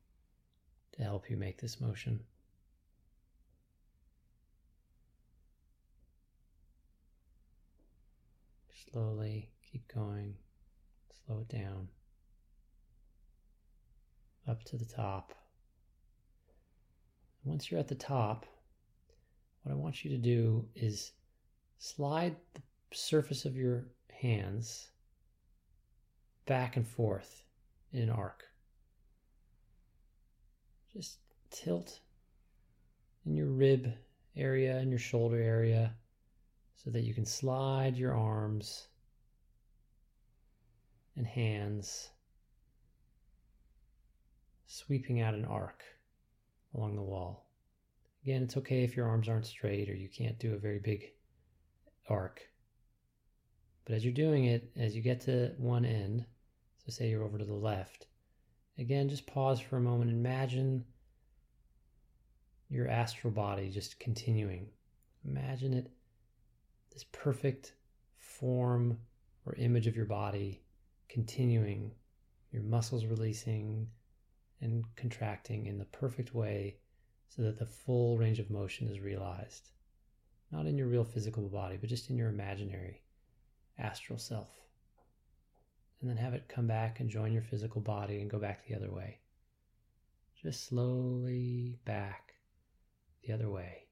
to 0.94 1.04
help 1.04 1.30
you 1.30 1.38
make 1.38 1.62
this 1.62 1.80
motion. 1.80 2.20
Slowly 8.92 9.52
keep 9.72 9.88
going, 9.94 10.34
slow 11.26 11.42
it 11.42 11.50
down 11.50 11.88
up 14.48 14.64
to 14.64 14.78
the 14.78 14.86
top. 14.86 15.34
Once 17.44 17.70
you're 17.70 17.80
at 17.80 17.88
the 17.88 17.96
top, 17.96 18.48
what 19.62 19.72
I 19.72 19.76
want 19.76 20.04
you 20.04 20.10
to 20.12 20.18
do 20.18 20.68
is 20.74 21.12
slide 21.78 22.36
the 22.54 22.62
surface 22.92 23.46
of 23.46 23.56
your 23.56 23.86
hands 24.10 24.90
back 26.46 26.76
and 26.76 26.88
forth 26.88 27.44
in 27.94 28.04
an 28.04 28.10
arc. 28.10 28.44
Just 30.94 31.20
tilt 31.52 32.00
in 33.26 33.36
your 33.36 33.48
rib 33.48 33.94
area 34.36 34.78
and 34.78 34.90
your 34.90 35.00
shoulder 35.00 35.42
area 35.42 35.94
so 36.76 36.90
that 36.92 37.04
you 37.04 37.14
can 37.14 37.26
slide 37.26 37.98
your 37.98 38.16
arms 38.16 38.88
and 41.16 41.28
hands 41.28 42.10
sweeping 44.68 45.22
out 45.22 45.34
an 45.34 45.46
arc 45.46 45.84
along 46.76 46.96
the 46.96 47.02
wall. 47.02 47.50
Again, 48.24 48.44
it's 48.44 48.58
okay 48.58 48.84
if 48.84 48.96
your 48.96 49.08
arms 49.08 49.28
aren't 49.28 49.46
straight 49.46 49.90
or 49.90 49.96
you 49.96 50.10
can't 50.10 50.40
do 50.40 50.54
a 50.54 50.58
very 50.58 50.80
big 50.80 51.12
arc. 52.10 52.42
But 53.86 53.96
as 53.96 54.04
you're 54.04 54.14
doing 54.14 54.46
it, 54.46 54.72
as 54.76 54.96
you 54.96 55.02
get 55.02 55.22
to 55.22 55.54
one 55.58 55.86
end, 55.86 56.26
so 56.86 56.92
say 56.92 57.10
you're 57.10 57.24
over 57.24 57.38
to 57.38 57.46
the 57.46 57.54
left, 57.54 58.08
again, 58.78 59.10
just 59.10 59.28
pause 59.28 59.60
for 59.60 59.78
a 59.78 59.82
moment. 59.82 60.12
Imagine 60.12 60.84
your 62.70 62.88
astral 62.88 63.32
body 63.32 63.70
just 63.70 64.00
continuing. 64.00 64.68
Imagine 65.26 65.74
it, 65.74 65.90
this 66.92 67.06
perfect 67.12 67.74
form 68.18 68.98
or 69.46 69.56
image 69.56 69.88
of 69.88 69.96
your 69.96 70.06
body 70.06 70.62
continuing, 71.10 71.92
your 72.52 72.64
muscles 72.64 73.06
releasing, 73.06 73.88
and 74.62 74.84
contracting 74.96 75.68
in 75.68 75.78
the 75.78 75.86
perfect 75.86 76.34
way 76.34 76.76
so 77.30 77.42
that 77.44 77.58
the 77.58 77.66
full 77.66 78.18
range 78.18 78.40
of 78.40 78.50
motion 78.50 78.88
is 78.88 79.00
realized. 79.00 79.70
Not 80.52 80.66
in 80.66 80.78
your 80.78 80.88
real 80.88 81.04
physical 81.04 81.50
body, 81.50 81.78
but 81.78 81.90
just 81.90 82.10
in 82.10 82.18
your 82.18 82.30
imaginary 82.30 83.02
astral 83.78 84.20
self. 84.20 84.50
And 86.00 86.10
then 86.10 86.18
have 86.18 86.34
it 86.34 86.48
come 86.48 86.68
back 86.68 87.00
and 87.00 87.10
join 87.10 87.34
your 87.34 87.42
physical 87.42 87.82
body 87.82 88.22
and 88.22 88.30
go 88.30 88.40
back 88.40 88.66
the 88.66 88.76
other 88.76 88.92
way. 88.92 89.20
Just 90.42 90.68
slowly 90.68 91.80
back 91.86 92.34
the 93.24 93.34
other 93.34 93.50
way. 93.50 93.84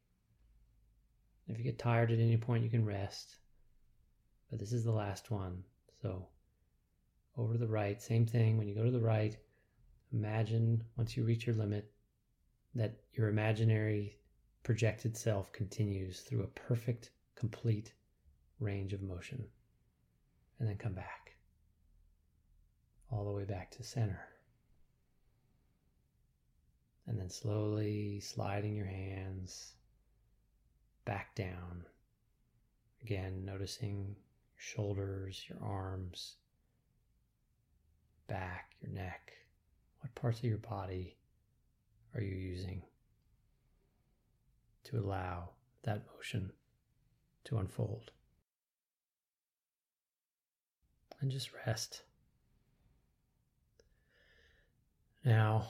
If 1.47 1.57
you 1.57 1.63
get 1.63 1.79
tired 1.79 2.11
at 2.11 2.19
any 2.19 2.37
point, 2.37 2.63
you 2.63 2.69
can 2.69 2.85
rest. 2.85 3.37
But 4.49 4.59
this 4.59 4.71
is 4.71 4.83
the 4.83 4.91
last 4.91 5.31
one. 5.31 5.63
So 6.01 6.27
over 7.37 7.53
to 7.53 7.59
the 7.59 7.67
right, 7.67 8.01
same 8.01 8.25
thing. 8.25 8.57
When 8.57 8.67
you 8.67 8.75
go 8.75 8.83
to 8.83 8.91
the 8.91 8.99
right, 8.99 9.35
Imagine 10.15 10.81
once 10.97 11.17
you 11.17 11.25
reach 11.25 11.45
your 11.45 11.55
limit 11.55 11.91
that 12.73 12.95
your 13.13 13.27
imaginary 13.27 14.17
projected 14.65 15.15
self 15.15 15.51
continues 15.51 16.21
through 16.21 16.41
a 16.41 16.60
perfect, 16.60 17.12
complete 17.36 17.93
range 18.60 18.93
of 18.93 19.01
motion. 19.04 19.45
And 20.60 20.67
then 20.67 20.75
come 20.75 20.93
back. 20.93 21.36
All 23.12 23.25
the 23.25 23.32
way 23.32 23.45
back 23.45 23.69
to 23.71 23.84
center. 23.84 24.19
And 27.06 27.19
then 27.19 27.30
slowly 27.30 28.19
sliding 28.19 28.75
your 28.75 28.88
hands 28.88 29.73
back 31.06 31.36
down. 31.36 31.86
Again, 33.04 33.45
noticing 33.45 34.15
your 34.15 34.58
shoulders, 34.58 35.45
your 35.47 35.60
arms, 35.62 36.38
back, 38.28 38.71
your 38.82 38.91
neck. 38.91 39.32
What 39.99 40.15
parts 40.15 40.39
of 40.39 40.45
your 40.45 40.58
body 40.58 41.17
are 42.15 42.21
you 42.21 42.36
using 42.36 42.82
to 44.86 44.98
allow 44.98 45.50
that 45.84 46.04
motion 46.15 46.52
to 47.45 47.58
unfold? 47.58 48.12
And 51.21 51.32
just 51.32 51.52
rest. 51.65 52.04
Now, 55.24 55.67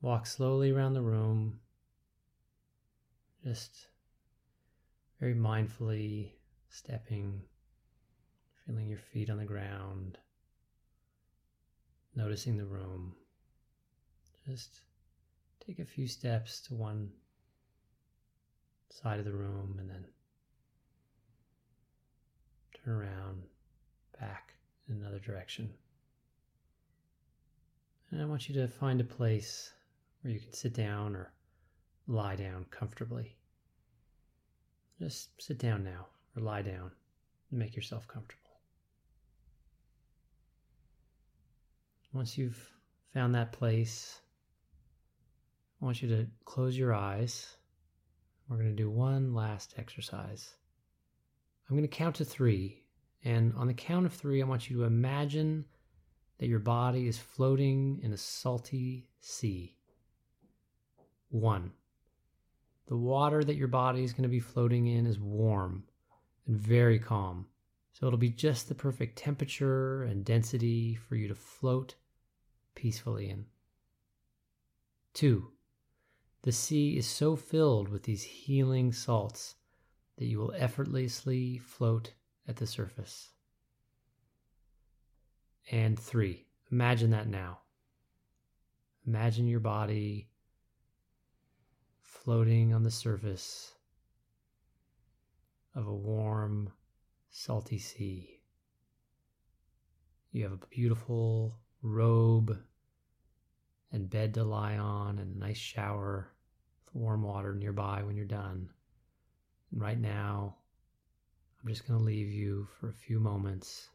walk 0.00 0.26
slowly 0.26 0.70
around 0.70 0.94
the 0.94 1.02
room, 1.02 1.60
just 3.44 3.88
very 5.20 5.34
mindfully 5.34 6.30
stepping, 6.70 7.42
feeling 8.64 8.88
your 8.88 8.98
feet 8.98 9.28
on 9.28 9.38
the 9.38 9.44
ground 9.44 10.18
noticing 12.16 12.56
the 12.56 12.64
room. 12.64 13.14
Just 14.48 14.80
take 15.64 15.78
a 15.78 15.84
few 15.84 16.08
steps 16.08 16.60
to 16.62 16.74
one 16.74 17.10
side 19.02 19.18
of 19.18 19.24
the 19.24 19.32
room 19.32 19.76
and 19.78 19.90
then 19.90 20.04
turn 22.84 22.94
around 22.94 23.42
back 24.20 24.54
in 24.88 24.96
another 24.96 25.18
direction. 25.18 25.68
And 28.10 28.22
I 28.22 28.24
want 28.24 28.48
you 28.48 28.54
to 28.54 28.68
find 28.68 29.00
a 29.00 29.04
place 29.04 29.72
where 30.22 30.32
you 30.32 30.40
can 30.40 30.52
sit 30.52 30.72
down 30.72 31.14
or 31.14 31.32
lie 32.06 32.36
down 32.36 32.64
comfortably. 32.70 33.36
Just 34.98 35.30
sit 35.42 35.58
down 35.58 35.84
now 35.84 36.06
or 36.36 36.42
lie 36.42 36.62
down 36.62 36.90
and 37.50 37.58
make 37.58 37.76
yourself 37.76 38.08
comfortable. 38.08 38.42
Once 42.12 42.38
you've 42.38 42.70
found 43.12 43.34
that 43.34 43.52
place, 43.52 44.20
I 45.82 45.84
want 45.84 46.00
you 46.00 46.08
to 46.08 46.26
close 46.46 46.78
your 46.78 46.94
eyes. 46.94 47.56
We're 48.48 48.58
going 48.58 48.76
to 48.76 48.82
do 48.82 48.90
one 48.90 49.34
last 49.34 49.74
exercise. 49.76 50.54
I'm 51.68 51.76
going 51.76 51.88
to 51.88 51.96
count 51.96 52.16
to 52.16 52.24
three. 52.24 52.84
And 53.24 53.52
on 53.56 53.66
the 53.66 53.74
count 53.74 54.06
of 54.06 54.12
three, 54.12 54.40
I 54.40 54.46
want 54.46 54.70
you 54.70 54.76
to 54.78 54.84
imagine 54.84 55.64
that 56.38 56.46
your 56.46 56.60
body 56.60 57.08
is 57.08 57.18
floating 57.18 58.00
in 58.02 58.12
a 58.12 58.16
salty 58.16 59.08
sea. 59.20 59.74
One, 61.30 61.72
the 62.86 62.96
water 62.96 63.42
that 63.42 63.56
your 63.56 63.68
body 63.68 64.04
is 64.04 64.12
going 64.12 64.22
to 64.22 64.28
be 64.28 64.38
floating 64.38 64.86
in 64.86 65.06
is 65.06 65.18
warm 65.18 65.84
and 66.46 66.56
very 66.56 67.00
calm. 67.00 67.46
So 67.94 68.06
it'll 68.06 68.18
be 68.18 68.30
just 68.30 68.68
the 68.68 68.74
perfect 68.74 69.18
temperature 69.18 70.04
and 70.04 70.24
density 70.24 70.94
for 70.94 71.16
you 71.16 71.26
to 71.28 71.34
float 71.34 71.96
peacefully 72.74 73.30
in. 73.30 73.46
Two, 75.14 75.50
the 76.42 76.52
sea 76.52 76.96
is 76.96 77.06
so 77.06 77.36
filled 77.36 77.88
with 77.88 78.04
these 78.04 78.22
healing 78.22 78.92
salts 78.92 79.56
that 80.16 80.26
you 80.26 80.38
will 80.38 80.54
effortlessly 80.56 81.58
float 81.58 82.12
at 82.48 82.56
the 82.56 82.66
surface. 82.66 83.30
And 85.70 85.98
three, 85.98 86.46
imagine 86.70 87.10
that 87.10 87.28
now. 87.28 87.58
Imagine 89.06 89.46
your 89.46 89.60
body 89.60 90.28
floating 92.00 92.72
on 92.72 92.82
the 92.82 92.90
surface 92.90 93.74
of 95.74 95.86
a 95.86 95.94
warm, 95.94 96.72
salty 97.30 97.78
sea. 97.78 98.40
You 100.32 100.44
have 100.44 100.52
a 100.52 100.66
beautiful 100.70 101.58
robe 101.82 102.58
and 103.92 104.10
bed 104.10 104.34
to 104.34 104.44
lie 104.44 104.76
on 104.76 105.18
and 105.18 105.36
a 105.36 105.38
nice 105.38 105.56
shower 105.56 106.32
with 106.84 106.94
warm 106.94 107.22
water 107.22 107.54
nearby 107.54 108.02
when 108.02 108.16
you're 108.16 108.24
done. 108.24 108.68
And 109.70 109.80
right 109.80 109.98
now, 109.98 110.56
I'm 111.62 111.68
just 111.68 111.86
going 111.86 111.98
to 111.98 112.04
leave 112.04 112.30
you 112.30 112.68
for 112.78 112.88
a 112.88 112.94
few 112.94 113.20
moments 113.20 113.88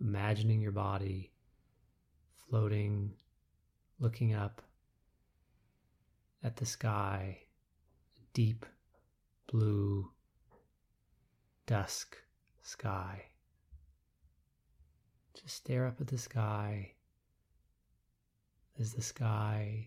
imagining 0.00 0.60
your 0.60 0.72
body 0.72 1.32
floating, 2.48 3.12
looking 3.98 4.34
up 4.34 4.62
at 6.42 6.56
the 6.56 6.66
sky, 6.66 7.38
deep 8.32 8.64
blue 9.50 10.08
dusk 11.66 12.16
sky. 12.62 13.22
Just 15.34 15.56
stare 15.56 15.86
up 15.86 16.00
at 16.00 16.06
the 16.06 16.18
sky 16.18 16.92
as 18.78 18.92
the 18.92 19.02
sky 19.02 19.86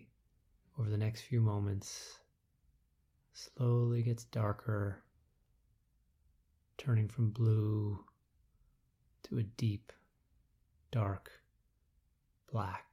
over 0.77 0.89
the 0.89 0.97
next 0.97 1.21
few 1.21 1.39
moments 1.39 2.19
slowly 3.33 4.03
gets 4.03 4.25
darker, 4.25 5.03
turning 6.77 7.07
from 7.07 7.29
blue 7.29 8.03
to 9.23 9.37
a 9.37 9.43
deep, 9.43 9.93
dark 10.91 11.31
black. 12.51 12.85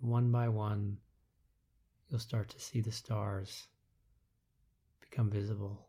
And 0.00 0.10
one 0.10 0.32
by 0.32 0.48
one, 0.48 0.98
you'll 2.08 2.18
start 2.18 2.48
to 2.50 2.60
see 2.60 2.80
the 2.80 2.90
stars 2.90 3.68
become 5.00 5.30
visible. 5.30 5.86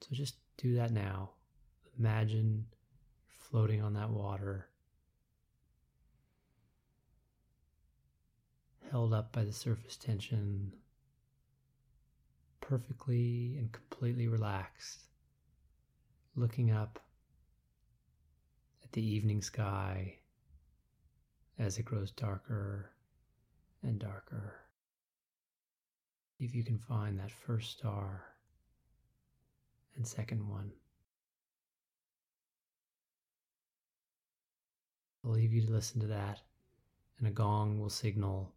So 0.00 0.08
just 0.12 0.36
do 0.58 0.74
that 0.74 0.92
now. 0.92 1.30
Imagine 1.98 2.66
floating 3.38 3.82
on 3.82 3.94
that 3.94 4.10
water, 4.10 4.68
held 8.94 9.12
up 9.12 9.32
by 9.32 9.42
the 9.42 9.52
surface 9.52 9.96
tension, 9.96 10.72
perfectly 12.60 13.56
and 13.58 13.72
completely 13.72 14.28
relaxed, 14.28 15.00
looking 16.36 16.70
up 16.70 17.00
at 18.84 18.92
the 18.92 19.04
evening 19.04 19.42
sky 19.42 20.14
as 21.58 21.76
it 21.76 21.84
grows 21.84 22.12
darker 22.12 22.92
and 23.82 23.98
darker. 23.98 24.60
If 26.38 26.54
you 26.54 26.62
can 26.62 26.78
find 26.78 27.18
that 27.18 27.32
first 27.32 27.72
star 27.72 28.22
and 29.96 30.06
second 30.06 30.48
one. 30.48 30.70
I'll 35.24 35.32
leave 35.32 35.52
you 35.52 35.66
to 35.66 35.72
listen 35.72 36.00
to 36.00 36.06
that, 36.06 36.42
and 37.18 37.26
a 37.26 37.32
gong 37.32 37.80
will 37.80 37.90
signal 37.90 38.53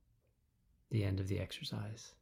the 0.90 1.04
end 1.04 1.20
of 1.20 1.28
the 1.28 1.40
exercise. 1.40 2.14